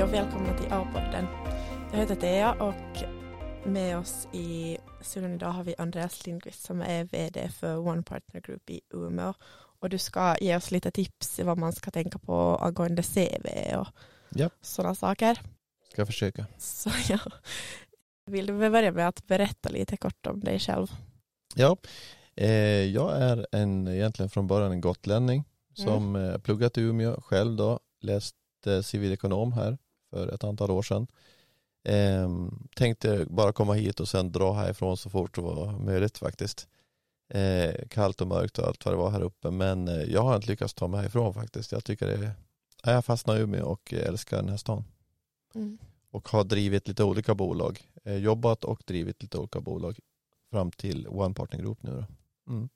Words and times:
Hej 0.00 0.08
och 0.08 0.14
välkomna 0.14 0.58
till 0.58 0.72
A-podden. 0.72 1.26
Jag 1.92 1.98
heter 1.98 2.14
Thea 2.14 2.52
och 2.52 3.02
med 3.66 3.98
oss 3.98 4.28
i 4.32 4.78
studion 5.00 5.34
idag 5.34 5.50
har 5.50 5.64
vi 5.64 5.74
Andreas 5.78 6.26
Lindqvist 6.26 6.62
som 6.62 6.80
är 6.80 7.04
vd 7.04 7.48
för 7.48 7.76
One 7.76 8.02
Partner 8.02 8.40
Group 8.40 8.70
i 8.70 8.80
Umeå. 8.94 9.34
Och 9.80 9.88
du 9.88 9.98
ska 9.98 10.36
ge 10.40 10.56
oss 10.56 10.70
lite 10.70 10.90
tips 10.90 11.38
vad 11.38 11.58
man 11.58 11.72
ska 11.72 11.90
tänka 11.90 12.18
på 12.18 12.56
angående 12.56 13.02
CV 13.02 13.46
och 13.76 13.86
ja. 14.30 14.50
sådana 14.60 14.94
saker. 14.94 15.40
Ska 15.92 16.06
försöka. 16.06 16.46
Så, 16.58 16.90
ja. 17.08 17.18
Vill 18.26 18.46
du 18.46 18.70
börja 18.70 18.92
med 18.92 19.08
att 19.08 19.26
berätta 19.26 19.68
lite 19.68 19.96
kort 19.96 20.26
om 20.26 20.40
dig 20.40 20.58
själv? 20.58 20.86
Ja, 21.54 21.76
eh, 22.36 22.50
jag 22.84 23.22
är 23.22 23.46
en, 23.52 23.88
egentligen 23.88 24.30
från 24.30 24.46
början 24.46 24.72
en 24.72 24.80
gotlänning 24.80 25.44
som 25.74 26.16
mm. 26.16 26.40
Pluggat 26.40 26.78
i 26.78 26.80
Umeå 26.80 27.20
själv 27.20 27.56
då, 27.56 27.80
läst 28.00 28.36
eh, 28.66 28.80
civilekonom 28.80 29.52
här 29.52 29.78
för 30.10 30.28
ett 30.28 30.44
antal 30.44 30.70
år 30.70 30.82
sedan. 30.82 31.06
Eh, 31.84 32.30
tänkte 32.76 33.26
bara 33.30 33.52
komma 33.52 33.72
hit 33.72 34.00
och 34.00 34.08
sen 34.08 34.32
dra 34.32 34.52
härifrån 34.52 34.96
så 34.96 35.10
fort 35.10 35.34
det 35.34 35.40
var 35.40 35.78
möjligt 35.78 36.18
faktiskt. 36.18 36.68
Eh, 37.28 37.88
kallt 37.88 38.20
och 38.20 38.26
mörkt 38.26 38.58
och 38.58 38.66
allt 38.66 38.84
vad 38.84 38.94
det 38.94 38.98
var 38.98 39.10
här 39.10 39.22
uppe 39.22 39.50
men 39.50 39.88
eh, 39.88 40.02
jag 40.02 40.22
har 40.22 40.36
inte 40.36 40.50
lyckats 40.50 40.74
ta 40.74 40.88
mig 40.88 41.00
härifrån 41.00 41.34
faktiskt. 41.34 41.72
Jag 41.72 41.84
tycker 41.84 42.06
det 42.06 42.32
är, 42.84 42.92
jag 42.92 43.04
fastnar 43.04 43.36
i 43.36 43.40
Umeå 43.40 43.66
och 43.66 43.92
älskar 43.92 44.36
den 44.36 44.48
här 44.48 44.56
stan. 44.56 44.84
Mm. 45.54 45.78
Och 46.10 46.28
har 46.28 46.44
drivit 46.44 46.88
lite 46.88 47.04
olika 47.04 47.34
bolag, 47.34 47.80
eh, 48.04 48.16
jobbat 48.16 48.64
och 48.64 48.82
drivit 48.86 49.22
lite 49.22 49.38
olika 49.38 49.60
bolag 49.60 49.98
fram 50.50 50.70
till 50.70 51.08
One 51.08 51.34
Partner 51.34 51.60
Group 51.60 51.82
nu 51.82 51.90
då. 51.90 52.04
Mm. 52.52 52.68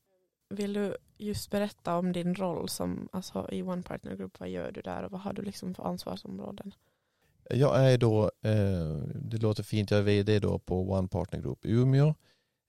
Vill 0.49 0.73
du 0.73 0.97
just 1.19 1.51
berätta 1.51 1.97
om 1.97 2.13
din 2.13 2.35
roll 2.35 2.69
som, 2.69 3.09
alltså, 3.13 3.49
i 3.53 3.63
One 3.63 3.83
Partner 3.83 4.17
Group, 4.17 4.41
vad 4.41 4.49
gör 4.49 4.73
du 4.73 4.81
där 4.81 5.03
och 5.03 5.11
vad 5.11 5.21
har 5.21 5.33
du 5.33 5.43
liksom 5.43 5.75
för 5.75 5.83
ansvarsområden? 5.83 6.75
Jag 7.51 7.93
är 7.93 7.99
då, 7.99 8.31
eh, 8.43 8.97
det 9.15 9.43
låter 9.43 9.63
fint, 9.63 9.91
jag 9.91 10.01
är 10.01 10.05
vd 10.05 10.39
då 10.39 10.59
på 10.59 10.91
One 10.91 11.09
Partner 11.09 11.41
Group 11.41 11.67
i 11.67 11.71
Umeå. 11.71 12.15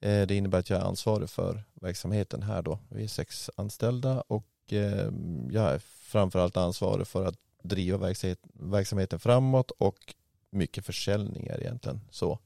Eh, 0.01 0.27
det 0.27 0.35
innebär 0.35 0.59
att 0.59 0.69
jag 0.69 0.81
är 0.81 0.85
ansvarig 0.85 1.29
för 1.29 1.63
verksamheten 1.73 2.43
här 2.43 2.61
då. 2.61 2.79
Vi 2.89 3.03
är 3.03 3.07
sex 3.07 3.49
anställda 3.55 4.21
och 4.21 4.47
eh, 4.69 5.11
jag 5.51 5.73
är 5.73 5.79
framförallt 5.79 6.57
ansvarig 6.57 7.07
för 7.07 7.25
att 7.25 7.35
driva 7.63 7.97
verksamhet, 7.97 8.39
verksamheten 8.53 9.19
framåt 9.19 9.71
och 9.71 10.15
mycket 10.49 10.85
försäljningar 10.85 11.61
egentligen. 11.61 12.01
Så. 12.11 12.39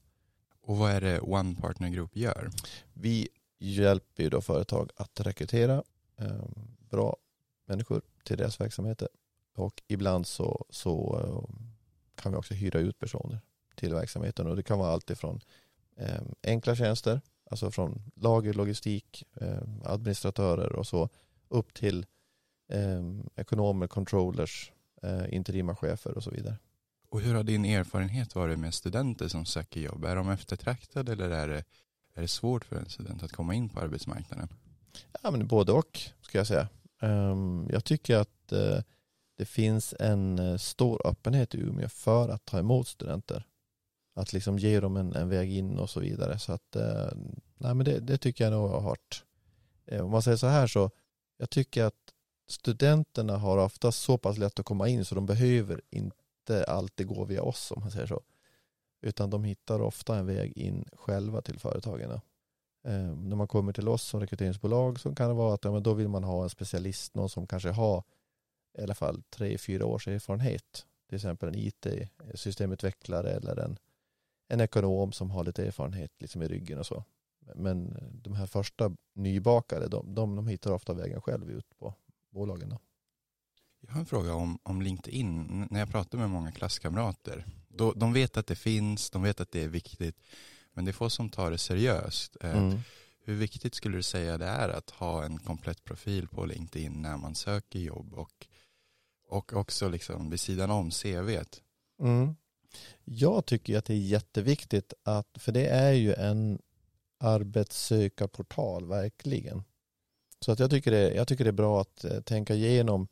Och 0.62 0.76
vad 0.76 0.90
är 0.90 1.00
det 1.00 1.20
One 1.20 1.54
Partner 1.54 1.88
Group 1.88 2.16
gör? 2.16 2.50
Vi 2.92 3.28
hjälper 3.58 4.22
ju 4.22 4.30
då 4.30 4.40
företag 4.40 4.90
att 4.96 5.20
rekrytera 5.20 5.82
bra 6.90 7.16
människor 7.66 8.02
till 8.24 8.36
deras 8.36 8.60
verksamheter 8.60 9.08
och 9.54 9.82
ibland 9.88 10.26
så, 10.26 10.66
så 10.70 11.20
kan 12.20 12.32
vi 12.32 12.38
också 12.38 12.54
hyra 12.54 12.78
ut 12.78 12.98
personer 12.98 13.40
till 13.74 13.94
verksamheten 13.94 14.46
och 14.46 14.56
det 14.56 14.62
kan 14.62 14.78
vara 14.78 14.92
allt 14.92 15.10
ifrån 15.10 15.40
eh, 15.96 16.22
enkla 16.42 16.76
tjänster, 16.76 17.20
alltså 17.50 17.70
från 17.70 18.02
lager, 18.16 18.54
logistik, 18.54 19.24
eh, 19.40 19.62
administratörer 19.84 20.72
och 20.72 20.86
så 20.86 21.08
upp 21.48 21.74
till 21.74 22.06
eh, 22.68 23.02
ekonomer, 23.36 23.86
controllers, 23.86 24.72
eh, 25.02 25.34
interima 25.34 25.76
chefer 25.76 26.16
och 26.16 26.22
så 26.22 26.30
vidare. 26.30 26.56
Och 27.08 27.20
hur 27.20 27.34
har 27.34 27.42
din 27.42 27.64
erfarenhet 27.64 28.34
varit 28.34 28.58
med 28.58 28.74
studenter 28.74 29.28
som 29.28 29.44
söker 29.44 29.80
jobb? 29.80 30.04
Är 30.04 30.16
de 30.16 30.30
eftertraktade 30.30 31.12
eller 31.12 31.30
är 31.30 31.48
det, 31.48 31.64
är 32.14 32.22
det 32.22 32.28
svårt 32.28 32.64
för 32.64 32.76
en 32.76 32.88
student 32.88 33.22
att 33.22 33.32
komma 33.32 33.54
in 33.54 33.68
på 33.68 33.80
arbetsmarknaden? 33.80 34.48
Ja, 35.22 35.30
men 35.30 35.46
både 35.46 35.72
och 35.72 36.00
ska 36.20 36.38
jag 36.38 36.46
säga. 36.46 36.68
Um, 37.00 37.68
jag 37.72 37.84
tycker 37.84 38.16
att 38.16 38.52
uh, 38.52 38.80
det 39.40 39.46
finns 39.46 39.94
en 39.98 40.38
eh, 40.38 40.56
stor 40.56 41.06
öppenhet 41.06 41.54
i 41.54 41.58
Umeå 41.58 41.88
för 41.88 42.28
att 42.28 42.44
ta 42.44 42.58
emot 42.58 42.88
studenter. 42.88 43.46
Att 44.14 44.32
liksom 44.32 44.58
ge 44.58 44.80
dem 44.80 44.96
en, 44.96 45.12
en 45.12 45.28
väg 45.28 45.52
in 45.52 45.78
och 45.78 45.90
så 45.90 46.00
vidare. 46.00 46.38
Så 46.38 46.52
att, 46.52 46.76
eh, 46.76 47.08
nej, 47.58 47.74
men 47.74 47.84
det, 47.84 48.00
det, 48.00 48.18
tycker 48.18 48.44
jag 48.44 48.52
nog 48.52 48.70
har 48.70 48.80
hört. 48.80 49.24
Eh, 49.86 50.04
om 50.04 50.10
man 50.10 50.22
säger 50.22 50.36
så 50.36 50.46
här 50.46 50.66
så, 50.66 50.90
jag 51.36 51.50
tycker 51.50 51.84
att 51.84 52.14
studenterna 52.48 53.36
har 53.36 53.58
ofta 53.58 53.92
så 53.92 54.18
pass 54.18 54.38
lätt 54.38 54.58
att 54.58 54.66
komma 54.66 54.88
in 54.88 55.04
så 55.04 55.14
de 55.14 55.26
behöver 55.26 55.80
inte 55.90 56.16
inte 56.40 56.64
alltid 56.64 57.06
gå 57.06 57.24
via 57.24 57.42
oss 57.42 57.70
om 57.70 57.80
man 57.80 57.90
säger 57.90 58.06
så. 58.06 58.20
Utan 59.02 59.30
de 59.30 59.44
hittar 59.44 59.80
ofta 59.80 60.16
en 60.16 60.26
väg 60.26 60.58
in 60.58 60.84
själva 60.92 61.42
till 61.42 61.58
företagen. 61.58 62.10
Eh, 62.84 63.16
när 63.16 63.36
man 63.36 63.48
kommer 63.48 63.72
till 63.72 63.88
oss 63.88 64.02
som 64.02 64.20
rekryteringsbolag 64.20 65.00
så 65.00 65.14
kan 65.14 65.28
det 65.28 65.34
vara 65.34 65.54
att 65.54 65.64
ja, 65.64 65.72
men 65.72 65.82
då 65.82 65.94
vill 65.94 66.08
man 66.08 66.24
ha 66.24 66.42
en 66.42 66.50
specialist, 66.50 67.14
någon 67.14 67.28
som 67.28 67.46
kanske 67.46 67.70
har 67.70 68.02
i 68.78 68.82
alla 68.82 68.94
fall 68.94 69.22
tre, 69.30 69.58
fyra 69.58 69.86
års 69.86 70.08
erfarenhet. 70.08 70.86
Till 71.08 71.16
exempel 71.16 71.48
en 71.48 71.54
IT-systemutvecklare 71.54 73.30
eller 73.30 73.56
en, 73.56 73.78
en 74.48 74.60
ekonom 74.60 75.12
som 75.12 75.30
har 75.30 75.44
lite 75.44 75.66
erfarenhet 75.66 76.12
liksom 76.18 76.42
i 76.42 76.48
ryggen 76.48 76.78
och 76.78 76.86
så. 76.86 77.04
Men 77.54 77.96
de 78.22 78.34
här 78.34 78.46
första 78.46 78.96
nybakade, 79.14 79.88
de, 79.88 80.14
de, 80.14 80.36
de 80.36 80.48
hittar 80.48 80.72
ofta 80.72 80.94
vägen 80.94 81.20
själv 81.20 81.50
ut 81.50 81.78
på 81.78 81.94
bolagen. 82.30 82.68
Då. 82.68 82.78
Jag 83.80 83.92
har 83.92 84.00
en 84.00 84.06
fråga 84.06 84.34
om, 84.34 84.58
om 84.62 84.82
LinkedIn. 84.82 85.66
När 85.70 85.80
jag 85.80 85.90
pratar 85.90 86.18
med 86.18 86.30
många 86.30 86.52
klasskamrater, 86.52 87.46
då, 87.68 87.92
de 87.92 88.12
vet 88.12 88.36
att 88.36 88.46
det 88.46 88.56
finns, 88.56 89.10
de 89.10 89.22
vet 89.22 89.40
att 89.40 89.50
det 89.50 89.62
är 89.62 89.68
viktigt, 89.68 90.16
men 90.72 90.84
det 90.84 90.90
är 90.90 90.92
få 90.92 91.10
som 91.10 91.30
tar 91.30 91.50
det 91.50 91.58
seriöst. 91.58 92.36
Eh, 92.40 92.58
mm. 92.58 92.78
Hur 93.24 93.34
viktigt 93.34 93.74
skulle 93.74 93.96
du 93.96 94.02
säga 94.02 94.38
det 94.38 94.46
är 94.46 94.68
att 94.68 94.90
ha 94.90 95.24
en 95.24 95.38
komplett 95.38 95.84
profil 95.84 96.28
på 96.28 96.46
LinkedIn 96.46 97.02
när 97.02 97.16
man 97.16 97.34
söker 97.34 97.78
jobb 97.78 98.14
och, 98.14 98.46
och 99.30 99.52
också 99.52 99.88
liksom 99.88 100.30
vid 100.30 100.40
sidan 100.40 100.70
om 100.70 100.90
CVt? 100.90 101.62
Mm. 102.02 102.36
Jag 103.04 103.46
tycker 103.46 103.78
att 103.78 103.84
det 103.84 103.94
är 103.94 103.98
jätteviktigt 103.98 104.92
att, 105.02 105.28
för 105.38 105.52
det 105.52 105.66
är 105.66 105.92
ju 105.92 106.14
en 106.14 106.58
arbetssökarportal 107.18 108.86
verkligen. 108.86 109.62
Så 110.40 110.52
att 110.52 110.58
jag, 110.58 110.70
tycker 110.70 110.90
det, 110.90 111.14
jag 111.14 111.28
tycker 111.28 111.44
det 111.44 111.50
är 111.50 111.52
bra 111.52 111.80
att 111.80 112.04
eh, 112.04 112.20
tänka 112.20 112.54
igenom 112.54 113.08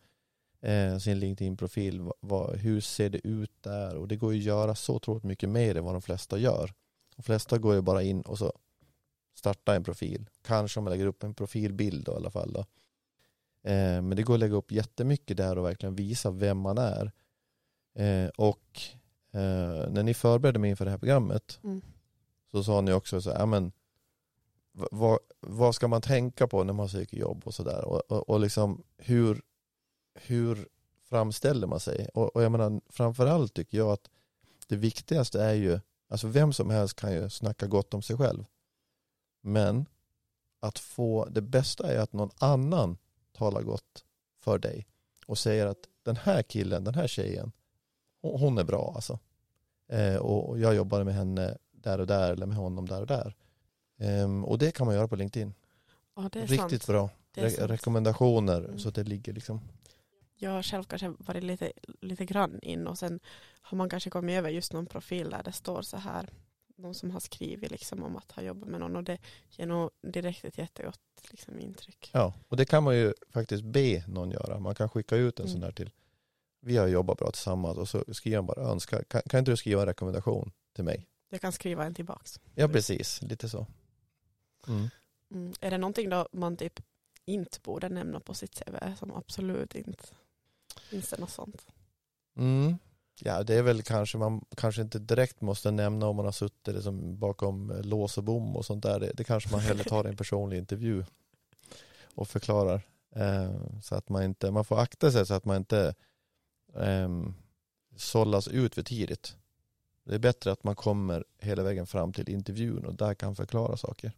eh, 0.61 0.99
sin 0.99 1.19
LinkedIn-profil. 1.19 2.11
hur 2.55 2.81
ser 2.81 3.11
det 3.11 3.27
ut 3.27 3.53
där? 3.61 3.97
Och 3.97 4.09
det 4.09 4.17
går 4.17 4.35
ju 4.35 4.39
att 4.39 4.45
göra 4.45 4.75
så 4.75 4.95
otroligt 4.95 5.25
mycket 5.25 5.49
mer 5.49 5.77
än 5.77 5.85
vad 5.85 5.95
de 5.95 6.03
flesta 6.03 6.39
gör. 6.39 6.75
De 7.17 7.23
flesta 7.23 7.59
går 7.59 7.75
ju 7.75 7.81
bara 7.81 8.03
in 8.03 8.21
och 8.21 8.39
så 8.39 8.53
starta 9.35 9.75
en 9.75 9.85
profil. 9.85 10.29
Kanske 10.43 10.81
om 10.81 10.85
man 10.85 10.91
lägger 10.91 11.06
upp 11.06 11.23
en 11.23 11.35
profilbild 11.35 12.05
då, 12.05 12.12
i 12.12 12.17
alla 12.17 12.31
fall. 12.31 12.53
Då. 12.53 12.65
Eh, 13.69 14.03
men 14.03 14.17
det 14.17 14.23
går 14.23 14.34
att 14.34 14.41
lägga 14.41 14.55
upp 14.55 14.73
jättemycket 14.73 15.37
där 15.37 15.59
och 15.59 15.65
verkligen 15.65 15.95
visa 15.95 16.31
vem 16.31 16.59
man 16.59 16.79
är. 16.79 17.12
Eh, 17.95 18.29
och 18.37 18.81
eh, 19.33 19.91
när 19.91 20.03
ni 20.03 20.15
förberedde 20.15 20.59
mig 20.59 20.71
inför 20.71 20.84
det 20.84 20.91
här 20.91 20.99
programmet 20.99 21.61
mm. 21.65 21.83
så 22.51 22.65
sa 22.65 22.81
ni 22.81 22.93
också 22.93 23.21
så 23.21 23.31
här, 23.33 23.47
men 23.47 23.73
vad, 24.73 25.19
vad 25.41 25.75
ska 25.75 25.89
man 25.89 26.03
tänka 26.03 26.47
på 26.47 26.65
när 26.65 26.73
man 26.73 26.89
söker 26.89 27.17
jobb 27.17 27.43
och 27.45 27.55
sådär 27.55 27.84
och, 27.84 28.12
och, 28.12 28.29
och 28.29 28.41
liksom 28.41 28.83
hur 28.97 29.43
hur 30.15 30.69
framställer 31.09 31.67
man 31.67 31.81
sig? 31.81 32.09
Och, 32.15 32.37
och 32.37 32.43
jag 32.43 32.53
menar 32.53 32.81
framförallt 32.89 33.55
tycker 33.55 33.79
jag 33.79 33.89
att 33.89 34.11
det 34.67 34.77
viktigaste 34.77 35.43
är 35.43 35.55
ju, 35.55 35.81
alltså 36.09 36.27
vem 36.27 36.53
som 36.53 36.71
helst 36.71 36.97
kan 36.97 37.12
ju 37.12 37.31
snacka 37.31 37.67
gott 37.67 37.95
om 37.95 38.03
sig 38.03 38.17
själv. 38.17 38.45
Men 39.41 39.87
att 40.61 40.79
få, 40.79 41.29
det 41.31 41.43
bästa 41.43 41.93
är 41.93 41.99
att 41.99 42.12
någon 42.12 42.31
annan 42.38 42.99
talar 43.38 43.62
gott 43.62 44.05
för 44.40 44.58
dig 44.58 44.87
och 45.26 45.38
säger 45.38 45.67
att 45.67 45.88
den 46.02 46.17
här 46.17 46.43
killen, 46.43 46.85
den 46.85 46.94
här 46.94 47.06
tjejen, 47.06 47.52
hon 48.23 48.58
är 48.58 48.64
bra 48.64 48.93
alltså. 48.94 49.19
Eh, 49.88 50.17
och 50.17 50.58
jag 50.58 50.75
jobbade 50.75 51.05
med 51.05 51.14
henne 51.14 51.58
där 51.70 52.00
och 52.00 52.06
där 52.06 52.32
eller 52.32 52.46
med 52.46 52.56
honom 52.56 52.88
där 52.88 53.00
och 53.00 53.06
där. 53.06 53.35
Eh, 53.99 54.44
och 54.44 54.58
det 54.58 54.70
kan 54.70 54.87
man 54.87 54.94
göra 54.94 55.08
på 55.08 55.17
LinkedIn. 55.17 55.55
Ja, 56.17 56.31
Riktigt 56.32 56.82
sant. 56.82 56.87
bra. 56.87 57.11
Re 57.35 57.49
rekommendationer 57.49 58.64
mm. 58.64 58.79
så 58.79 58.88
att 58.88 58.94
det 58.94 59.05
ligger 59.05 59.32
liksom 59.32 59.61
jag 60.41 60.50
har 60.50 60.62
själv 60.62 60.84
kanske 60.84 61.08
varit 61.19 61.44
lite, 61.44 61.73
lite 62.00 62.25
grann 62.25 62.58
in 62.62 62.87
och 62.87 62.99
sen 62.99 63.20
har 63.61 63.79
man 63.79 63.88
kanske 63.88 64.11
kommit 64.11 64.38
över 64.38 64.50
just 64.50 64.73
någon 64.73 64.87
profil 64.87 65.31
där 65.31 65.43
det 65.43 65.52
står 65.52 65.82
så 65.82 65.96
här 65.96 66.31
någon 66.76 66.94
som 66.94 67.11
har 67.11 67.20
skrivit 67.20 67.70
liksom 67.70 68.02
om 68.02 68.17
att 68.17 68.32
ha 68.32 68.43
jobbat 68.43 68.69
med 68.69 68.81
någon 68.81 68.96
och 68.96 69.05
det 69.05 69.19
ger 69.50 69.67
nog 69.67 69.91
direkt 70.02 70.44
ett 70.44 70.58
jättegott 70.58 71.00
liksom, 71.31 71.61
intryck. 71.61 72.11
Ja, 72.12 72.35
och 72.49 72.56
det 72.56 72.65
kan 72.65 72.82
man 72.82 72.97
ju 72.97 73.15
faktiskt 73.31 73.65
be 73.65 74.05
någon 74.06 74.31
göra. 74.31 74.59
Man 74.59 74.75
kan 74.75 74.88
skicka 74.88 75.17
ut 75.17 75.41
en 75.41 75.47
mm. 75.47 75.53
sån 75.53 75.61
där 75.61 75.73
till 75.73 75.91
vi 76.61 76.76
har 76.76 76.87
jobbat 76.87 77.19
bra 77.19 77.31
tillsammans 77.31 77.79
och 77.79 77.88
så 77.88 78.05
skriver 78.12 78.38
man 78.38 78.47
bara 78.47 78.61
önska. 78.61 79.05
Kan, 79.05 79.23
kan 79.26 79.38
inte 79.38 79.50
du 79.50 79.56
skriva 79.56 79.81
en 79.81 79.87
rekommendation 79.87 80.53
till 80.73 80.85
mig? 80.85 81.06
Jag 81.29 81.41
kan 81.41 81.53
skriva 81.53 81.85
en 81.85 81.94
tillbaks. 81.94 82.41
Ja, 82.55 82.69
precis. 82.69 83.23
Lite 83.23 83.49
så. 83.49 83.67
Mm. 84.69 84.88
Mm. 85.31 85.53
Är 85.61 85.70
det 85.70 85.79
någonting 85.79 86.11
då 86.11 86.29
man 86.32 86.56
typ 86.56 86.81
inte 87.25 87.61
borde 87.61 87.88
nämna 87.88 88.20
på 88.20 88.35
sitt 88.35 88.55
CV 88.55 88.76
som 88.99 89.15
absolut 89.15 89.75
inte 89.75 90.05
Finns 90.91 91.11
det 91.11 91.20
något 91.20 91.31
sånt? 91.31 91.67
Mm. 92.37 92.79
Ja, 93.20 93.43
det 93.43 93.55
är 93.55 93.62
väl 93.62 93.82
kanske 93.82 94.19
man 94.19 94.44
kanske 94.56 94.82
inte 94.82 94.99
direkt 94.99 95.41
måste 95.41 95.70
nämna 95.70 96.06
om 96.06 96.17
man 96.17 96.25
har 96.25 96.32
suttit 96.32 96.75
liksom 96.75 97.19
bakom 97.19 97.81
lås 97.85 98.19
och 98.19 98.25
bom 98.25 98.56
och 98.56 98.67
sånt 98.67 98.82
där. 98.82 99.00
Det, 99.00 99.12
det 99.15 99.25
kanske 99.25 99.50
man 99.50 99.61
hellre 99.61 99.85
tar 99.85 100.06
i 100.06 100.09
en 100.09 100.17
personlig 100.17 100.59
intervju 100.59 101.05
och 102.15 102.29
förklarar. 102.29 102.82
Eh, 103.17 103.81
så 103.82 103.94
att 103.94 104.09
man 104.09 104.23
inte, 104.23 104.50
man 104.50 104.65
får 104.65 104.81
akta 104.81 105.12
sig 105.12 105.26
så 105.26 105.35
att 105.35 105.44
man 105.44 105.56
inte 105.56 105.94
eh, 106.75 107.09
sållas 107.97 108.49
ut 108.49 108.75
för 108.75 108.82
tidigt. 108.82 109.37
Det 110.05 110.15
är 110.15 110.19
bättre 110.19 110.53
att 110.53 110.65
man 110.65 110.76
kommer 110.76 111.25
hela 111.38 111.62
vägen 111.62 111.87
fram 111.87 112.12
till 112.12 112.31
intervjun 112.31 112.85
och 112.85 112.94
där 112.94 113.15
kan 113.15 113.37
förklara 113.37 113.76
saker. 113.76 114.12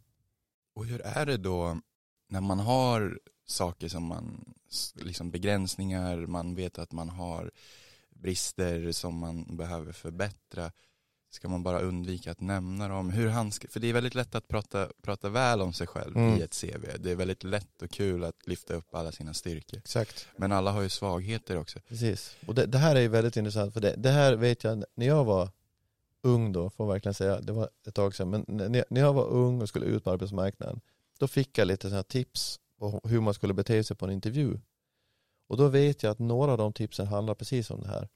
Och 0.74 0.86
hur 0.86 1.00
är 1.00 1.26
det 1.26 1.36
då 1.36 1.80
när 2.28 2.40
man 2.40 2.58
har 2.58 3.18
saker 3.46 3.88
som 3.88 4.04
man, 4.04 4.54
liksom 4.94 5.30
begränsningar, 5.30 6.16
man 6.16 6.54
vet 6.54 6.78
att 6.78 6.92
man 6.92 7.08
har 7.08 7.50
brister 8.20 8.92
som 8.92 9.18
man 9.18 9.56
behöver 9.56 9.92
förbättra. 9.92 10.72
Ska 11.32 11.48
man 11.48 11.62
bara 11.62 11.80
undvika 11.80 12.30
att 12.30 12.40
nämna 12.40 12.88
dem? 12.88 13.10
Hur 13.10 13.28
han 13.28 13.52
ska, 13.52 13.68
för 13.68 13.80
det 13.80 13.88
är 13.88 13.92
väldigt 13.92 14.14
lätt 14.14 14.34
att 14.34 14.48
prata, 14.48 14.88
prata 15.02 15.28
väl 15.28 15.60
om 15.60 15.72
sig 15.72 15.86
själv 15.86 16.16
mm. 16.16 16.38
i 16.38 16.42
ett 16.42 16.60
CV. 16.60 16.86
Det 16.98 17.10
är 17.10 17.16
väldigt 17.16 17.44
lätt 17.44 17.82
och 17.82 17.90
kul 17.90 18.24
att 18.24 18.46
lyfta 18.46 18.74
upp 18.74 18.94
alla 18.94 19.12
sina 19.12 19.34
styrkor. 19.34 19.78
Exakt. 19.78 20.26
Men 20.36 20.52
alla 20.52 20.70
har 20.70 20.82
ju 20.82 20.88
svagheter 20.88 21.56
också. 21.56 21.80
Precis. 21.88 22.36
Och 22.46 22.54
det, 22.54 22.66
det 22.66 22.78
här 22.78 22.96
är 22.96 23.00
ju 23.00 23.08
väldigt 23.08 23.36
intressant 23.36 23.74
för 23.74 23.80
det, 23.80 23.94
det 23.96 24.10
här 24.10 24.36
vet 24.36 24.64
jag 24.64 24.84
när 24.94 25.06
jag 25.06 25.24
var 25.24 25.48
ung 26.22 26.52
då, 26.52 26.70
får 26.70 26.86
jag 26.86 26.92
verkligen 26.92 27.14
säga, 27.14 27.40
det 27.40 27.52
var 27.52 27.68
ett 27.86 27.94
tag 27.94 28.14
sedan, 28.14 28.30
men 28.30 28.44
när, 28.48 28.84
när 28.90 29.00
jag 29.00 29.12
var 29.12 29.26
ung 29.26 29.62
och 29.62 29.68
skulle 29.68 29.86
ut 29.86 30.04
på 30.04 30.10
arbetsmarknaden, 30.10 30.80
då 31.18 31.28
fick 31.28 31.58
jag 31.58 31.66
lite 31.68 31.88
sådana 31.88 32.02
tips 32.02 32.60
på 32.78 33.00
hur 33.04 33.20
man 33.20 33.34
skulle 33.34 33.54
bete 33.54 33.84
sig 33.84 33.96
på 33.96 34.04
en 34.04 34.12
intervju. 34.12 34.58
Och 35.50 35.56
då 35.56 35.68
vet 35.68 36.02
jag 36.02 36.10
att 36.10 36.18
några 36.18 36.52
av 36.52 36.58
de 36.58 36.72
tipsen 36.72 37.06
handlar 37.06 37.34
precis 37.34 37.70
om 37.70 37.80
det 37.80 37.88
här. 37.88 38.08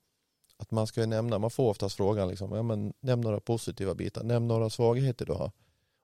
Att 0.56 0.70
man 0.70 0.86
ska 0.86 1.06
nämna, 1.06 1.38
man 1.38 1.50
får 1.50 1.70
oftast 1.70 1.96
frågan 1.96 2.28
liksom, 2.28 2.52
ja 2.52 2.62
men 2.62 2.92
nämn 3.00 3.22
några 3.22 3.40
positiva 3.40 3.94
bitar, 3.94 4.22
nämn 4.22 4.48
några 4.48 4.70
svagheter 4.70 5.26
du 5.26 5.32
har. 5.32 5.50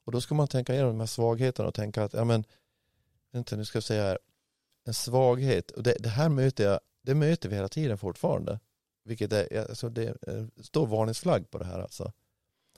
Och 0.04 0.12
då 0.12 0.20
ska 0.20 0.34
man 0.34 0.48
tänka 0.48 0.72
igenom 0.72 0.90
de 0.90 1.00
här 1.00 1.06
svagheterna 1.06 1.68
och 1.68 1.74
tänka 1.74 2.04
att, 2.04 2.12
ja 2.12 2.24
men, 2.24 2.44
vänta 3.32 3.56
nu 3.56 3.64
ska 3.64 3.76
jag 3.76 3.84
säga 3.84 4.02
här, 4.02 4.18
en 4.84 4.94
svaghet, 4.94 5.70
och 5.70 5.82
det, 5.82 5.96
det 6.00 6.08
här 6.08 6.28
möter 6.28 6.64
jag, 6.64 6.80
det 7.02 7.14
möter 7.14 7.48
vi 7.48 7.54
hela 7.54 7.68
tiden 7.68 7.98
fortfarande. 7.98 8.60
Vilket 9.04 9.32
är, 9.32 9.68
alltså 9.68 9.88
det 9.88 10.16
står 10.62 10.86
varningsflagg 10.86 11.50
på 11.50 11.58
det 11.58 11.64
här 11.64 11.80
alltså. 11.80 12.12